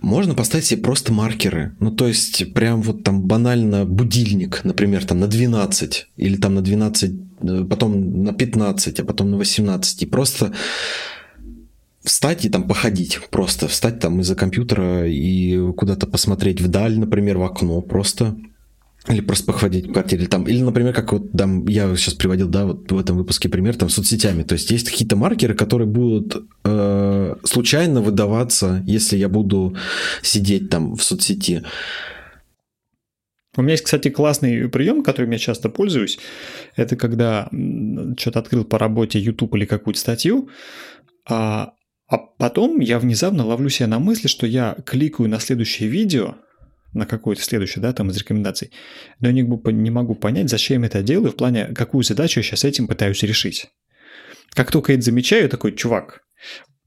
Можно 0.00 0.34
поставить 0.34 0.64
себе 0.64 0.82
просто 0.82 1.12
маркеры. 1.12 1.76
Ну, 1.78 1.90
то 1.90 2.08
есть 2.08 2.54
прям 2.54 2.80
вот 2.80 3.04
там 3.04 3.20
банально 3.20 3.84
будильник, 3.84 4.64
например, 4.64 5.04
там 5.04 5.20
на 5.20 5.26
12 5.26 6.08
или 6.16 6.36
там 6.36 6.54
на 6.54 6.62
12, 6.62 7.10
э, 7.42 7.64
потом 7.68 8.24
на 8.24 8.32
15, 8.32 9.00
а 9.00 9.04
потом 9.04 9.30
на 9.30 9.36
18. 9.36 10.02
И 10.04 10.06
просто 10.06 10.54
встать 12.02 12.44
и 12.44 12.48
там 12.48 12.66
походить, 12.66 13.20
просто 13.30 13.68
встать 13.68 14.00
там 14.00 14.20
из-за 14.20 14.34
компьютера 14.34 15.06
и 15.06 15.72
куда-то 15.72 16.06
посмотреть 16.06 16.60
вдаль, 16.60 16.98
например, 16.98 17.38
в 17.38 17.42
окно 17.42 17.80
просто. 17.80 18.36
Или 19.08 19.22
просто 19.22 19.46
походить 19.46 19.86
в 19.86 19.92
квартире. 19.92 20.26
Там, 20.26 20.44
или, 20.44 20.60
например, 20.60 20.92
как 20.92 21.12
вот 21.12 21.32
там 21.32 21.66
я 21.66 21.94
сейчас 21.96 22.12
приводил, 22.12 22.48
да, 22.48 22.66
вот 22.66 22.92
в 22.92 22.98
этом 22.98 23.16
выпуске 23.16 23.48
пример, 23.48 23.74
там, 23.76 23.88
соцсетями. 23.88 24.42
То 24.42 24.52
есть 24.52 24.70
есть 24.70 24.90
какие-то 24.90 25.16
маркеры, 25.16 25.54
которые 25.54 25.88
будут 25.88 26.44
э, 26.64 27.36
случайно 27.44 28.02
выдаваться, 28.02 28.84
если 28.86 29.16
я 29.16 29.30
буду 29.30 29.74
сидеть 30.22 30.68
там 30.68 30.96
в 30.96 31.02
соцсети. 31.02 31.62
У 33.56 33.62
меня 33.62 33.72
есть, 33.72 33.84
кстати, 33.84 34.10
классный 34.10 34.68
прием, 34.68 35.02
которым 35.02 35.30
я 35.30 35.38
часто 35.38 35.70
пользуюсь. 35.70 36.18
Это 36.76 36.94
когда 36.96 37.48
что-то 38.18 38.38
открыл 38.38 38.64
по 38.64 38.78
работе 38.78 39.18
YouTube 39.18 39.54
или 39.54 39.64
какую-то 39.64 39.98
статью, 39.98 40.50
а 41.26 41.72
а 42.10 42.18
потом 42.18 42.80
я 42.80 42.98
внезапно 42.98 43.46
ловлю 43.46 43.68
себя 43.68 43.86
на 43.86 44.00
мысли, 44.00 44.26
что 44.26 44.46
я 44.46 44.76
кликаю 44.84 45.28
на 45.28 45.38
следующее 45.38 45.88
видео, 45.88 46.34
на 46.92 47.06
какое-то 47.06 47.40
следующее, 47.40 47.80
да, 47.80 47.92
там 47.92 48.10
из 48.10 48.16
рекомендаций, 48.16 48.72
но 49.20 49.28
я 49.28 49.32
не 49.32 49.90
могу 49.90 50.14
понять, 50.16 50.50
зачем 50.50 50.82
я 50.82 50.88
это 50.88 51.02
делаю, 51.02 51.30
в 51.30 51.36
плане, 51.36 51.66
какую 51.66 52.02
задачу 52.02 52.40
я 52.40 52.42
сейчас 52.42 52.64
этим 52.64 52.88
пытаюсь 52.88 53.22
решить. 53.22 53.68
Как 54.54 54.72
только 54.72 54.90
я 54.90 54.98
это 54.98 55.04
замечаю, 55.04 55.44
я 55.44 55.48
такой, 55.48 55.72
чувак, 55.72 56.22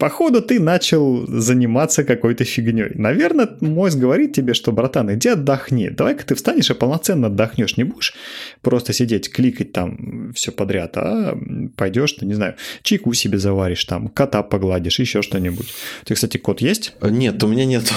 Походу, 0.04 0.42
ты 0.42 0.60
начал 0.60 1.26
заниматься 1.28 2.04
какой-то 2.04 2.44
фигней. 2.44 2.92
Наверное, 2.94 3.48
мозг 3.62 3.98
говорит 3.98 4.34
тебе, 4.34 4.54
что, 4.54 4.74
братан, 4.74 5.14
иди 5.14 5.30
отдохни. 5.30 5.88
Давай-ка 5.88 6.26
ты 6.26 6.36
встанешь 6.36 6.70
и 6.70 6.74
полноценно 6.74 7.28
отдохнешь. 7.28 7.78
Не 7.78 7.86
будешь 7.86 8.14
просто 8.62 8.92
сидеть, 8.92 9.32
кликать 9.32 9.72
там 9.72 10.34
все 10.34 10.52
подряд, 10.52 10.98
а 10.98 11.38
пойдешь, 11.78 12.18
ну, 12.20 12.28
не 12.28 12.34
знаю, 12.34 12.56
чайку 12.82 13.14
себе 13.14 13.38
заваришь, 13.38 13.86
там, 13.86 14.10
кота 14.10 14.44
погладишь, 14.44 15.00
еще 15.00 15.22
что-нибудь. 15.22 15.74
Ты, 16.04 16.16
кстати, 16.16 16.36
кот 16.36 16.60
есть? 16.60 16.96
Нет, 17.02 17.42
у 17.42 17.48
меня 17.48 17.64
нет. 17.64 17.90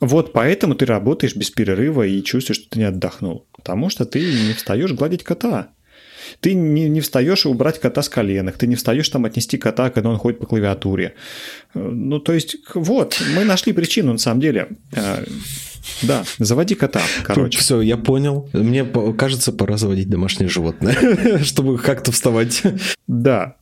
Вот 0.00 0.32
поэтому 0.32 0.74
ты 0.74 0.86
работаешь 0.86 1.36
без 1.36 1.50
перерыва 1.50 2.06
и 2.06 2.22
чувствуешь, 2.22 2.62
что 2.62 2.70
ты 2.70 2.78
не 2.78 2.86
отдохнул. 2.86 3.46
Потому 3.52 3.90
что 3.90 4.06
ты 4.06 4.20
не 4.20 4.54
встаешь 4.54 4.92
гладить 4.92 5.22
кота. 5.22 5.68
Ты 6.40 6.54
не, 6.54 6.88
не 6.88 7.00
встаешь 7.00 7.46
убрать 7.46 7.80
кота 7.80 8.02
с 8.02 8.08
коленок, 8.08 8.56
ты 8.56 8.66
не 8.66 8.74
встаешь 8.74 9.08
там 9.08 9.24
отнести 9.24 9.58
кота, 9.58 9.90
когда 9.90 10.10
он 10.10 10.18
ходит 10.18 10.40
по 10.40 10.46
клавиатуре. 10.46 11.14
Э, 11.74 11.78
ну, 11.78 12.18
то 12.18 12.32
есть, 12.32 12.56
вот, 12.74 13.20
мы 13.36 13.44
нашли 13.44 13.72
причину, 13.72 14.12
на 14.12 14.18
самом 14.18 14.40
деле. 14.40 14.68
Э, 14.92 15.24
да, 16.02 16.24
заводи 16.38 16.74
кота, 16.74 17.02
короче. 17.24 17.58
Все, 17.58 17.80
я 17.80 17.96
понял. 17.96 18.48
Мне 18.52 18.84
кажется, 19.16 19.52
пора 19.52 19.76
заводить 19.76 20.08
домашнее 20.08 20.48
животное, 20.48 21.42
чтобы 21.42 21.78
как-то 21.78 22.12
вставать. 22.12 22.62
Да. 23.06 23.56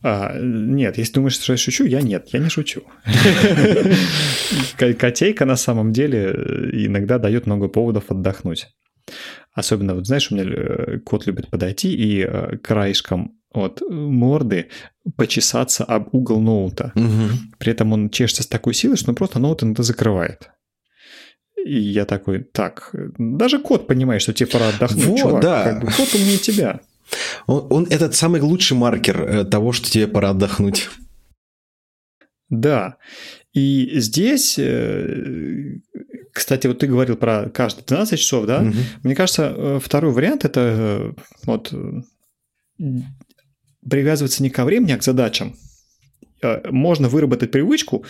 А, 0.00 0.38
нет, 0.40 0.96
если 0.96 1.14
думаешь, 1.14 1.34
что 1.34 1.52
я 1.52 1.56
шучу, 1.56 1.84
я 1.84 2.00
нет, 2.00 2.28
я 2.32 2.38
не 2.38 2.48
шучу. 2.48 2.82
Котейка 4.76 5.44
на 5.44 5.56
самом 5.56 5.92
деле 5.92 6.30
иногда 6.72 7.18
дает 7.18 7.46
много 7.46 7.68
поводов 7.68 8.04
отдохнуть. 8.08 8.68
Особенно, 9.58 9.96
вот 9.96 10.06
знаешь, 10.06 10.30
у 10.30 10.36
меня 10.36 10.44
э, 10.48 10.98
кот 11.00 11.26
любит 11.26 11.50
подойти 11.50 11.92
и 11.92 12.22
э, 12.24 12.58
краешком 12.58 13.40
от 13.52 13.82
морды 13.90 14.68
почесаться 15.16 15.82
об 15.82 16.14
угол 16.14 16.40
ноута. 16.40 16.92
Угу. 16.94 17.56
При 17.58 17.72
этом 17.72 17.92
он 17.92 18.08
чешется 18.10 18.44
с 18.44 18.46
такой 18.46 18.72
силой, 18.72 18.96
что 18.96 19.10
он 19.10 19.16
просто 19.16 19.40
ноут 19.40 19.64
иногда 19.64 19.82
закрывает. 19.82 20.50
И 21.66 21.76
я 21.76 22.04
такой, 22.04 22.44
так, 22.44 22.94
даже 23.18 23.58
кот 23.58 23.88
понимает, 23.88 24.22
что 24.22 24.32
тебе 24.32 24.48
пора 24.48 24.68
отдохнуть, 24.68 25.06
Вот, 25.06 25.18
чувак. 25.18 25.42
да. 25.42 25.64
Как 25.64 25.80
бы, 25.82 25.90
кот 25.90 26.14
умнее 26.14 26.38
тебя. 26.38 26.80
Он, 27.48 27.66
он 27.70 27.86
этот 27.90 28.14
самый 28.14 28.40
лучший 28.40 28.76
маркер 28.76 29.22
э, 29.22 29.44
того, 29.44 29.72
что 29.72 29.90
тебе 29.90 30.06
пора 30.06 30.30
отдохнуть. 30.30 30.88
Да. 32.48 32.96
И 33.52 33.98
здесь, 33.98 34.56
э, 34.56 35.80
кстати, 36.38 36.66
вот 36.66 36.78
ты 36.78 36.86
говорил 36.86 37.16
про 37.16 37.50
каждые 37.50 37.84
12 37.84 38.18
часов, 38.18 38.46
да? 38.46 38.60
Мгм. 38.60 38.76
Мне 39.02 39.14
кажется, 39.14 39.52
э, 39.54 39.80
второй 39.82 40.12
вариант 40.12 40.44
это 40.44 40.60
э, 40.60 41.12
вот 41.44 41.72
э, 41.72 42.82
привязываться 43.88 44.42
не 44.42 44.50
ко 44.50 44.64
времени, 44.64 44.92
а 44.92 44.98
к 44.98 45.02
задачам. 45.02 45.56
Можно 46.70 47.08
выработать 47.08 47.50
привычку 47.50 48.04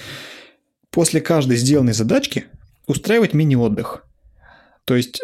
после 0.91 1.21
каждой 1.23 1.57
сделанной 1.57 1.95
задачки 1.95 2.45
устраивать 2.87 3.33
мини-отдых. 3.33 4.05
То 4.85 4.97
есть 4.97 5.23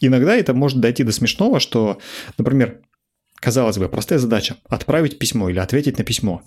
иногда 0.00 0.34
это 0.34 0.52
может 0.52 0.80
дойти 0.80 1.04
до 1.04 1.12
смешного, 1.12 1.60
что, 1.60 2.00
например, 2.38 2.80
казалось 3.36 3.78
бы, 3.78 3.88
простая 3.88 4.18
задача– 4.18 4.56
отправить 4.68 5.18
письмо 5.20 5.48
или 5.48 5.60
ответить 5.60 5.98
на 5.98 6.04
письмо. 6.04 6.42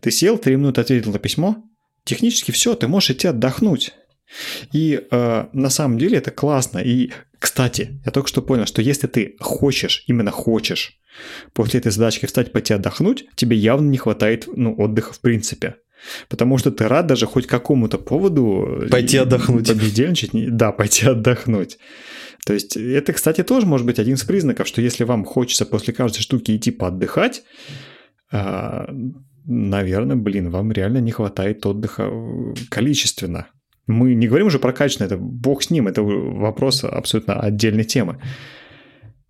Ты 0.00 0.10
сел, 0.10 0.36
три 0.36 0.56
минуты 0.56 0.82
ответил 0.82 1.12
на 1.12 1.18
письмо, 1.18 1.64
технически 2.04 2.50
все, 2.50 2.74
ты 2.74 2.88
можешь 2.88 3.10
идти 3.10 3.28
отдохнуть. 3.28 3.94
И 4.72 5.00
э, 5.10 5.44
на 5.52 5.70
самом 5.70 5.98
деле 5.98 6.18
это 6.18 6.30
классно. 6.30 6.78
И, 6.78 7.10
кстати, 7.38 8.00
я 8.04 8.10
только 8.10 8.28
что 8.28 8.42
понял, 8.42 8.66
что 8.66 8.82
если 8.82 9.06
ты 9.06 9.36
хочешь, 9.40 10.04
именно 10.06 10.30
хочешь, 10.30 10.98
после 11.52 11.80
этой 11.80 11.92
задачки 11.92 12.26
встать, 12.26 12.52
пойти 12.52 12.74
отдохнуть, 12.74 13.26
тебе 13.34 13.56
явно 13.56 13.88
не 13.88 13.98
хватает 13.98 14.48
ну, 14.54 14.74
отдыха 14.76 15.12
в 15.12 15.20
принципе. 15.20 15.76
Потому 16.28 16.58
что 16.58 16.70
ты 16.70 16.86
рад 16.86 17.06
даже 17.06 17.26
хоть 17.26 17.46
какому-то 17.46 17.98
поводу... 17.98 18.86
Пойти 18.90 19.16
и- 19.16 19.20
отдохнуть. 19.20 19.68
Побездельничать. 19.68 20.30
Да, 20.32 20.72
пойти 20.72 21.06
отдохнуть. 21.06 21.78
То 22.46 22.54
есть 22.54 22.76
это, 22.76 23.12
кстати, 23.12 23.42
тоже 23.42 23.66
может 23.66 23.86
быть 23.86 23.98
один 23.98 24.14
из 24.14 24.24
признаков, 24.24 24.68
что 24.68 24.80
если 24.80 25.04
вам 25.04 25.24
хочется 25.24 25.66
после 25.66 25.92
каждой 25.92 26.20
штуки 26.20 26.56
идти 26.56 26.70
поотдыхать, 26.70 27.42
а, 28.30 28.88
наверное, 29.44 30.16
блин, 30.16 30.50
вам 30.50 30.72
реально 30.72 30.98
не 30.98 31.10
хватает 31.10 31.66
отдыха 31.66 32.04
э, 32.04 32.54
количественно. 32.70 33.48
Мы 33.88 34.14
не 34.14 34.28
говорим 34.28 34.46
уже 34.46 34.60
про 34.60 34.72
качество, 34.72 35.04
это 35.04 35.16
бог 35.16 35.62
с 35.62 35.70
ним, 35.70 35.88
это 35.88 36.02
вопрос 36.02 36.84
абсолютно 36.84 37.40
отдельной 37.40 37.84
темы. 37.84 38.20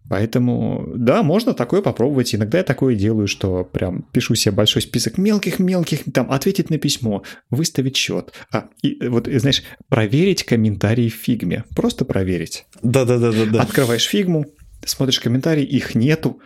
Поэтому, 0.08 0.86
да, 0.96 1.22
можно 1.22 1.52
такое 1.52 1.82
попробовать. 1.82 2.34
Иногда 2.34 2.58
я 2.58 2.64
такое 2.64 2.94
делаю, 2.94 3.28
что 3.28 3.62
прям 3.62 4.02
пишу 4.10 4.34
себе 4.34 4.52
большой 4.54 4.82
список 4.82 5.18
мелких-мелких, 5.18 6.00
там, 6.12 6.30
ответить 6.30 6.70
на 6.70 6.78
письмо, 6.78 7.22
выставить 7.50 7.96
счет. 7.96 8.32
А, 8.50 8.68
и 8.82 9.06
вот, 9.06 9.28
и, 9.28 9.38
знаешь, 9.38 9.62
проверить 9.88 10.44
комментарии 10.44 11.08
в 11.08 11.14
фигме. 11.14 11.64
Просто 11.76 12.04
проверить. 12.04 12.64
Да-да-да-да-да. 12.82 13.60
Открываешь 13.60 14.06
фигму, 14.06 14.46
смотришь 14.84 15.20
комментарии, 15.20 15.64
их 15.64 15.94
нету. 15.94 16.40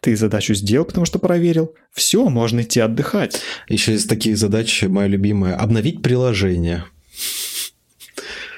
Ты 0.00 0.16
задачу 0.16 0.54
сделал, 0.54 0.86
потому 0.86 1.04
что 1.04 1.18
проверил. 1.18 1.74
Все, 1.92 2.26
можно 2.30 2.62
идти 2.62 2.80
отдыхать. 2.80 3.42
Еще 3.68 3.94
из 3.94 4.06
таких 4.06 4.38
задач 4.38 4.82
моя 4.84 5.06
любимая– 5.06 5.54
обновить 5.58 6.02
приложение. 6.02 6.86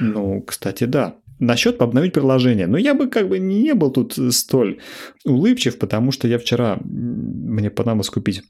Ну, 0.00 0.42
кстати, 0.42 0.84
да. 0.84 1.16
Насчет 1.38 1.80
обновить 1.82 2.12
приложение. 2.12 2.66
Но 2.66 2.78
я 2.78 2.94
бы 2.94 3.08
как 3.08 3.28
бы 3.28 3.38
не 3.38 3.74
был 3.74 3.90
тут 3.90 4.16
столь 4.32 4.80
улыбчив, 5.24 5.78
потому 5.78 6.12
что 6.12 6.28
я 6.28 6.38
вчера, 6.38 6.78
мне 6.84 7.70
понадобилось 7.70 8.10
купить 8.10 8.42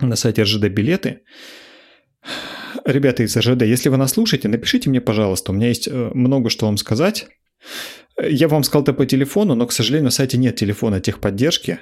на 0.00 0.16
сайте 0.16 0.42
РЖД 0.42 0.68
билеты. 0.68 1.20
Ребята 2.84 3.22
из 3.22 3.36
РЖД, 3.36 3.62
если 3.62 3.88
вы 3.88 3.96
нас 3.96 4.12
слушаете, 4.12 4.48
напишите 4.48 4.90
мне, 4.90 5.00
пожалуйста. 5.00 5.52
У 5.52 5.54
меня 5.54 5.68
есть 5.68 5.88
э, 5.88 6.10
много 6.14 6.50
что 6.50 6.66
вам 6.66 6.76
сказать. 6.78 7.28
Я 8.20 8.48
вам 8.48 8.64
сказал 8.64 8.82
это 8.82 8.92
по 8.92 9.06
телефону, 9.06 9.54
но, 9.54 9.66
к 9.66 9.72
сожалению, 9.72 10.04
на 10.04 10.10
сайте 10.10 10.36
нет 10.36 10.56
телефона 10.56 11.00
техподдержки, 11.00 11.78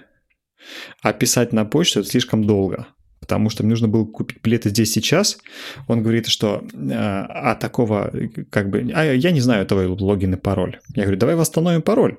а 1.02 1.12
писать 1.12 1.52
на 1.52 1.64
почту 1.64 2.00
это 2.00 2.08
слишком 2.08 2.44
долго. 2.44 2.88
Потому 3.28 3.50
что 3.50 3.62
мне 3.62 3.70
нужно 3.70 3.88
было 3.88 4.06
купить 4.06 4.40
билеты 4.42 4.70
здесь 4.70 4.90
сейчас. 4.90 5.38
Он 5.86 6.02
говорит, 6.02 6.28
что 6.28 6.64
э, 6.72 6.90
а 6.92 7.54
такого, 7.56 8.10
как 8.48 8.70
бы, 8.70 8.90
а 8.94 9.04
я 9.04 9.30
не 9.32 9.40
знаю 9.40 9.66
твой 9.66 9.86
логин 9.86 10.32
и 10.32 10.38
пароль. 10.38 10.78
Я 10.94 11.02
говорю, 11.02 11.18
давай 11.18 11.34
восстановим 11.34 11.82
пароль. 11.82 12.16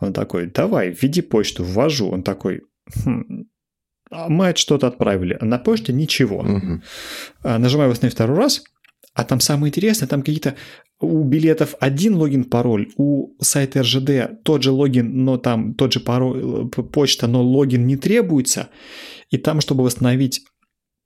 Он 0.00 0.12
такой, 0.12 0.46
давай, 0.46 0.90
введи 0.90 1.22
почту, 1.22 1.64
ввожу. 1.64 2.10
Он 2.10 2.22
такой, 2.22 2.60
«Хм, 3.04 3.46
а 4.10 4.28
мы 4.28 4.52
что-то 4.54 4.86
отправили, 4.86 5.36
а 5.40 5.46
на 5.46 5.58
почте 5.58 5.94
ничего. 5.94 6.44
А, 7.42 7.58
Нажимаю 7.58 7.90
восстановить 7.90 8.14
второй 8.14 8.36
раз, 8.36 8.62
а 9.18 9.24
там 9.24 9.40
самое 9.40 9.70
интересное, 9.70 10.06
там 10.06 10.22
какие-то 10.22 10.54
у 11.00 11.24
билетов 11.24 11.74
один 11.80 12.14
логин, 12.14 12.44
пароль, 12.44 12.92
у 12.98 13.34
сайта 13.42 13.82
РЖД 13.82 14.44
тот 14.44 14.62
же 14.62 14.70
логин, 14.70 15.24
но 15.24 15.38
там 15.38 15.74
тот 15.74 15.92
же 15.92 15.98
пароль, 15.98 16.40
э, 16.40 16.82
почта, 16.82 17.26
но 17.26 17.42
логин 17.42 17.84
не 17.84 17.96
требуется. 17.96 18.68
И 19.30 19.36
там, 19.36 19.60
чтобы 19.60 19.82
восстановить 19.82 20.42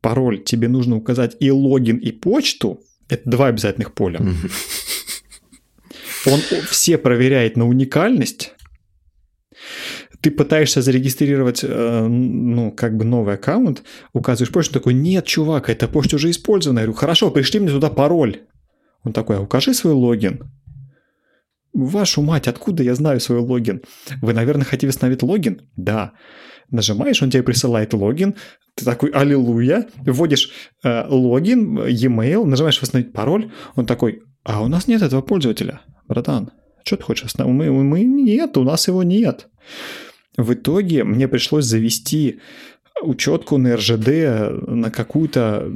пароль, 0.03 0.44
тебе 0.44 0.68
нужно 0.68 0.96
указать 0.96 1.38
и 1.40 1.51
логин, 1.51 1.96
и 1.96 2.12
почту. 2.12 2.83
Это 3.09 3.31
два 3.31 3.46
обязательных 3.46 3.94
поля. 3.94 4.20
Он 6.27 6.40
все 6.68 6.98
проверяет 6.98 7.57
на 7.57 7.66
уникальность. 7.66 8.53
Ты 10.22 10.30
пытаешься 10.30 10.82
зарегистрировать, 10.82 11.64
э, 11.64 12.06
ну, 12.06 12.70
как 12.70 12.96
бы 12.96 13.04
новый 13.04 13.35
аккаунт, 13.35 13.82
указываешь 14.12 14.52
почту, 14.52 14.74
такой, 14.74 14.94
нет, 14.94 15.26
чувак, 15.26 15.68
эта 15.68 15.88
почта 15.88 16.16
уже 16.16 16.30
использована. 16.30 16.78
Я 16.78 16.85
говорю, 16.87 16.98
хорошо, 16.98 17.30
пришли 17.30 17.61
мне 17.61 17.70
туда 17.70 17.90
пароль. 17.90 18.42
Он 19.04 19.12
такой, 19.12 19.37
а 19.37 19.40
укажи 19.40 19.74
свой 19.74 19.94
логин. 19.94 20.50
Вашу 21.72 22.22
мать, 22.22 22.46
откуда 22.46 22.82
я 22.82 22.94
знаю 22.94 23.18
свой 23.18 23.40
логин? 23.40 23.82
Вы, 24.20 24.32
наверное, 24.32 24.64
хотите 24.64 24.87
восстановить 24.87 25.22
логин? 25.22 25.62
Да. 25.76 26.12
Нажимаешь, 26.70 27.22
он 27.22 27.30
тебе 27.30 27.42
присылает 27.42 27.92
логин, 27.92 28.37
ты 28.74 28.85
такой, 28.85 29.11
аллилуйя, 29.11 29.88
вводишь 30.06 30.50
э, 30.85 31.04
логин, 31.08 31.85
e-mail, 31.85 32.44
нажимаешь 32.44 32.80
восстановить 32.80 33.12
пароль, 33.12 33.50
он 33.74 33.87
такой, 33.87 34.22
а 34.44 34.62
у 34.62 34.68
нас 34.68 34.87
нет 34.87 35.02
этого 35.02 35.20
пользователя, 35.20 35.82
братан, 36.08 36.50
что 36.85 36.96
ты 36.96 37.02
хочешь? 37.02 37.35
Мы, 37.37 37.70
мы 37.70 38.04
нет, 38.04 38.56
у 38.56 38.64
нас 38.64 38.88
его 38.88 39.02
нет. 39.02 39.48
В 40.37 40.55
итоге 40.55 41.05
мне 41.05 41.29
пришлось 41.29 41.64
завести 41.64 42.40
учетку 43.03 43.59
на 43.59 43.77
РЖД 43.77 44.66
на 44.66 44.90
какую-то 44.90 45.73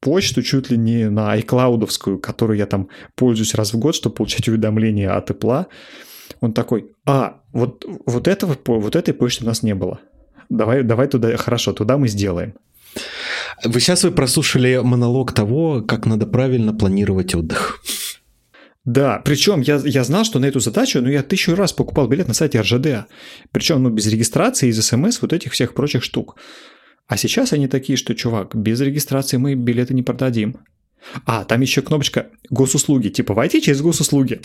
почту 0.00 0.42
чуть 0.42 0.70
ли 0.70 0.76
не 0.76 1.08
на 1.08 1.38
iCloudовскую, 1.38 2.18
которую 2.18 2.58
я 2.58 2.66
там 2.66 2.88
пользуюсь 3.14 3.54
раз 3.54 3.72
в 3.72 3.78
год, 3.78 3.94
чтобы 3.94 4.16
получать 4.16 4.48
уведомления 4.48 5.16
от 5.16 5.30
Apple. 5.30 5.66
Он 6.40 6.52
такой, 6.52 6.92
а, 7.06 7.40
вот, 7.52 7.84
вот, 8.06 8.28
этого, 8.28 8.56
вот 8.66 8.96
этой 8.96 9.14
почты 9.14 9.44
у 9.44 9.46
нас 9.46 9.62
не 9.62 9.74
было. 9.74 10.00
Давай, 10.48 10.82
давай 10.82 11.06
туда, 11.06 11.36
хорошо, 11.36 11.72
туда 11.72 11.96
мы 11.96 12.08
сделаем. 12.08 12.54
Вы 13.64 13.80
сейчас 13.80 14.04
вы 14.04 14.10
прослушали 14.10 14.80
монолог 14.82 15.32
того, 15.32 15.82
как 15.82 16.06
надо 16.06 16.26
правильно 16.26 16.74
планировать 16.74 17.34
отдых. 17.34 17.80
Да, 18.84 19.22
причем 19.24 19.60
я, 19.60 19.80
я 19.84 20.02
знал, 20.02 20.24
что 20.24 20.40
на 20.40 20.46
эту 20.46 20.58
задачу, 20.58 21.00
ну, 21.00 21.08
я 21.08 21.22
тысячу 21.22 21.54
раз 21.54 21.72
покупал 21.72 22.08
билет 22.08 22.26
на 22.26 22.34
сайте 22.34 22.60
РЖД. 22.60 23.06
Причем, 23.52 23.82
ну, 23.82 23.90
без 23.90 24.06
регистрации, 24.08 24.68
из 24.68 24.84
СМС, 24.84 25.22
вот 25.22 25.32
этих 25.32 25.52
всех 25.52 25.74
прочих 25.74 26.02
штук. 26.02 26.36
А 27.06 27.16
сейчас 27.16 27.52
они 27.52 27.68
такие, 27.68 27.96
что, 27.96 28.14
чувак, 28.14 28.56
без 28.56 28.80
регистрации 28.80 29.36
мы 29.36 29.54
билеты 29.54 29.94
не 29.94 30.02
продадим. 30.02 30.56
А, 31.26 31.44
там 31.44 31.60
еще 31.60 31.82
кнопочка 31.82 32.28
госуслуги, 32.50 33.08
типа 33.08 33.34
войти 33.34 33.60
через 33.60 33.80
госуслуги. 33.82 34.40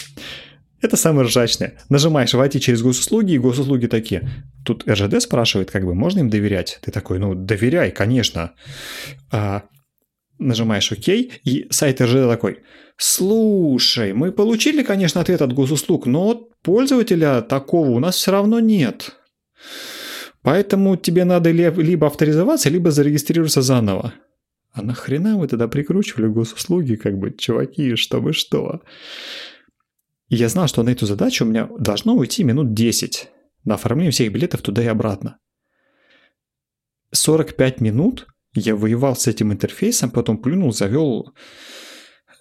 Это 0.82 0.96
самое 0.96 1.28
ржачное. 1.28 1.80
Нажимаешь 1.90 2.34
войти 2.34 2.60
через 2.60 2.84
госуслуги, 2.84 3.34
и 3.34 3.40
госуслуги 3.40 3.88
такие. 3.88 4.30
Тут 4.64 4.88
РЖД 4.88 5.22
спрашивает, 5.22 5.72
как 5.72 5.84
бы, 5.84 5.96
можно 5.96 6.20
им 6.20 6.30
доверять? 6.30 6.80
Ты 6.84 6.92
такой, 6.92 7.18
ну, 7.18 7.34
доверяй, 7.34 7.90
конечно. 7.90 8.54
А, 9.32 9.64
нажимаешь 10.40 10.92
ОК, 10.92 11.08
и 11.10 11.68
сайт 11.70 12.02
РЖД 12.02 12.28
такой, 12.28 12.60
слушай, 12.98 14.14
мы 14.14 14.32
получили, 14.32 14.84
конечно, 14.84 15.22
ответ 15.22 15.42
от 15.42 15.54
госуслуг, 15.54 16.06
но 16.06 16.50
пользователя 16.62 17.42
такого 17.42 17.90
у 17.90 18.00
нас 18.00 18.16
все 18.16 18.32
равно 18.32 18.60
нет. 18.60 19.18
Поэтому 20.42 20.96
тебе 20.96 21.26
надо 21.26 21.52
ли- 21.52 21.72
либо 21.76 22.08
авторизоваться, 22.08 22.70
либо 22.70 22.92
зарегистрироваться 22.92 23.62
заново. 23.62 24.14
А 24.72 24.82
нахрена 24.82 25.38
вы 25.38 25.48
тогда 25.48 25.68
прикручивали 25.68 26.28
госуслуги, 26.28 26.96
как 26.96 27.18
бы, 27.18 27.32
чуваки, 27.32 27.96
чтобы 27.96 28.34
что? 28.34 28.82
Я 30.30 30.50
знал, 30.50 30.68
что 30.68 30.84
на 30.84 30.90
эту 30.90 31.06
задачу 31.06 31.46
у 31.46 31.48
меня 31.48 31.70
должно 31.80 32.16
уйти 32.16 32.44
минут 32.44 32.74
10 32.74 33.30
на 33.66 33.76
оформление 33.76 34.12
всех 34.12 34.32
билетов 34.32 34.62
туда 34.62 34.84
и 34.84 34.88
обратно. 34.88 35.40
45 37.12 37.82
минут 37.82 38.28
я 38.60 38.76
воевал 38.76 39.16
с 39.16 39.28
этим 39.28 39.52
интерфейсом, 39.54 40.12
потом 40.12 40.38
плюнул, 40.38 40.74
завел 40.74 41.34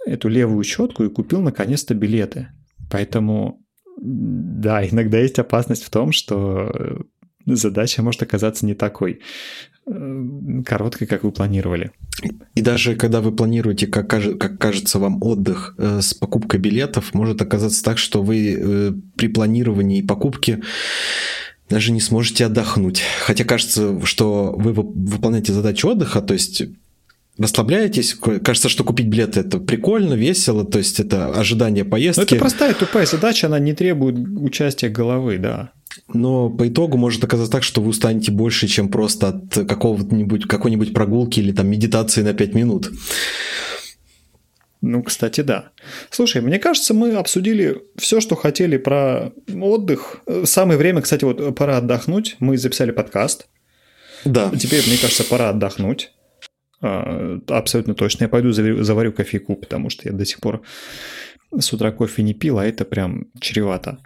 эту 0.07 0.29
левую 0.29 0.65
четку 0.65 1.05
и 1.05 1.11
купил 1.11 1.41
наконец-то 1.41 1.95
билеты. 1.95 2.49
Поэтому, 2.91 3.61
да, 3.97 4.87
иногда 4.87 5.19
есть 5.19 5.39
опасность 5.39 5.85
в 5.85 5.91
том, 5.91 6.13
что 6.13 7.05
задача 7.47 8.03
может 8.03 8.23
оказаться 8.23 8.67
не 8.67 8.75
такой 8.75 9.21
э, 9.87 10.63
короткой, 10.65 11.07
как 11.07 11.25
вы 11.25 11.33
планировали. 11.33 11.93
И 12.55 12.61
даже 12.61 12.97
когда 12.97 13.21
вы 13.21 13.35
планируете, 13.35 13.87
как, 13.87 14.09
как 14.09 14.59
кажется 14.59 14.99
вам, 14.99 15.23
отдых 15.23 15.75
э, 15.79 16.01
с 16.01 16.15
покупкой 16.15 16.61
билетов, 16.61 17.15
может 17.15 17.43
оказаться 17.43 17.85
так, 17.85 17.99
что 17.99 18.23
вы 18.23 18.57
э, 18.59 18.93
при 19.17 19.29
планировании 19.29 20.03
покупки 20.03 20.63
даже 21.69 21.93
не 21.93 22.01
сможете 22.01 22.47
отдохнуть. 22.47 23.03
Хотя 23.21 23.45
кажется, 23.45 24.05
что 24.05 24.55
вы 24.57 24.73
выполняете 24.73 25.53
задачу 25.53 25.89
отдыха, 25.89 26.21
то 26.21 26.35
есть 26.35 26.63
расслабляетесь, 27.39 28.15
кажется, 28.15 28.69
что 28.69 28.85
купить 28.85 29.07
билеты 29.07 29.41
это 29.41 29.59
прикольно, 29.59 30.15
весело, 30.15 30.65
то 30.65 30.79
есть 30.79 31.01
это 31.01 31.29
ожидание 31.29 31.85
поездки. 31.85 32.21
Но 32.21 32.25
это 32.25 32.37
простая 32.37 32.75
тупая 32.75 33.07
задача, 33.07 33.47
она 33.47 33.59
не 33.59 33.75
требует 33.75 34.17
участия 34.17 34.89
головы, 34.89 35.39
да. 35.39 35.71
Но 36.13 36.51
по 36.51 36.69
итогу 36.69 36.97
может 36.99 37.25
оказаться 37.25 37.51
так, 37.51 37.63
что 37.63 37.81
вы 37.81 37.89
устанете 37.89 38.31
больше, 38.31 38.69
чем 38.69 38.89
просто 38.89 39.29
от 39.29 39.67
какого-нибудь, 39.67 40.47
какой-нибудь 40.47 40.93
прогулки 40.93 41.41
или 41.41 41.53
там 41.53 41.69
медитации 41.69 42.23
на 42.23 42.33
5 42.33 42.55
минут. 42.55 42.91
Ну, 44.89 45.03
кстати, 45.03 45.41
да. 45.41 45.71
Слушай, 46.11 46.43
мне 46.43 46.59
кажется, 46.59 46.95
мы 46.95 47.15
обсудили 47.15 47.83
все, 47.97 48.21
что 48.21 48.37
хотели 48.37 48.77
про 48.77 49.33
отдых. 49.61 50.21
Самое 50.45 50.79
время, 50.79 51.03
кстати, 51.03 51.25
вот 51.25 51.57
пора 51.57 51.79
отдохнуть. 51.79 52.37
Мы 52.39 52.57
записали 52.57 52.93
подкаст. 52.93 53.49
Да. 54.25 54.51
Теперь, 54.57 54.87
мне 54.87 54.97
кажется, 54.97 55.25
пора 55.25 55.51
отдохнуть. 55.51 56.13
А, 56.81 57.41
абсолютно 57.49 57.95
точно. 57.95 58.25
Я 58.25 58.29
пойду 58.29 58.53
заварю 58.53 59.13
кофейку, 59.13 59.57
потому 59.57 59.91
что 59.91 60.09
я 60.09 60.15
до 60.15 60.25
сих 60.25 60.41
пор 60.41 60.63
с 61.59 61.73
утра 61.73 61.91
кофе 61.91 62.23
не 62.23 62.35
пил, 62.35 62.59
а 62.59 62.65
это 62.67 62.85
прям 62.85 63.27
чревато. 63.41 63.99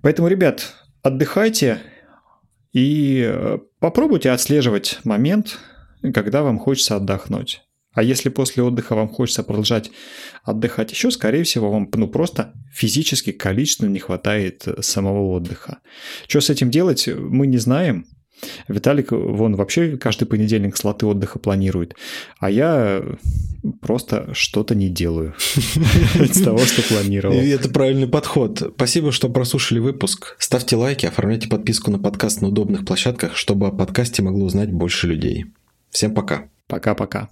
Поэтому, 0.00 0.28
ребят, 0.28 0.74
отдыхайте 1.02 1.80
и 2.72 3.26
э, 3.26 3.58
попробуйте 3.78 4.30
отслеживать 4.30 5.00
момент, 5.04 5.58
когда 6.14 6.42
вам 6.42 6.58
хочется 6.58 6.96
отдохнуть. 6.96 7.62
А 7.98 8.02
если 8.04 8.28
после 8.28 8.62
отдыха 8.62 8.94
вам 8.94 9.08
хочется 9.08 9.42
продолжать 9.42 9.90
отдыхать 10.44 10.92
еще, 10.92 11.10
скорее 11.10 11.42
всего, 11.42 11.68
вам 11.68 11.90
ну, 11.92 12.06
просто 12.06 12.52
физически, 12.72 13.32
количественно 13.32 13.88
не 13.88 13.98
хватает 13.98 14.68
э, 14.68 14.82
самого 14.82 15.32
отдыха. 15.32 15.78
Что 16.28 16.40
с 16.40 16.48
этим 16.48 16.70
делать, 16.70 17.08
мы 17.08 17.48
не 17.48 17.58
знаем. 17.58 18.06
Виталик, 18.68 19.10
вон 19.10 19.56
вообще 19.56 19.96
каждый 19.96 20.26
понедельник 20.26 20.76
слоты 20.76 21.06
отдыха 21.06 21.40
планирует, 21.40 21.96
а 22.38 22.52
я 22.52 23.02
просто 23.80 24.32
что-то 24.32 24.76
не 24.76 24.88
делаю 24.88 25.34
из 26.20 26.40
того, 26.40 26.58
что 26.58 26.82
планировал. 26.82 27.34
И 27.34 27.48
это 27.48 27.68
правильный 27.68 28.06
подход. 28.06 28.74
Спасибо, 28.76 29.10
что 29.10 29.28
прослушали 29.28 29.80
выпуск. 29.80 30.36
Ставьте 30.38 30.76
лайки, 30.76 31.04
оформляйте 31.04 31.48
подписку 31.48 31.90
на 31.90 31.98
подкаст 31.98 32.42
на 32.42 32.48
удобных 32.48 32.86
площадках, 32.86 33.34
чтобы 33.34 33.66
о 33.66 33.72
подкасте 33.72 34.22
могло 34.22 34.44
узнать 34.44 34.70
больше 34.70 35.08
людей. 35.08 35.46
Всем 35.90 36.14
пока. 36.14 36.44
Пока-пока. 36.68 37.28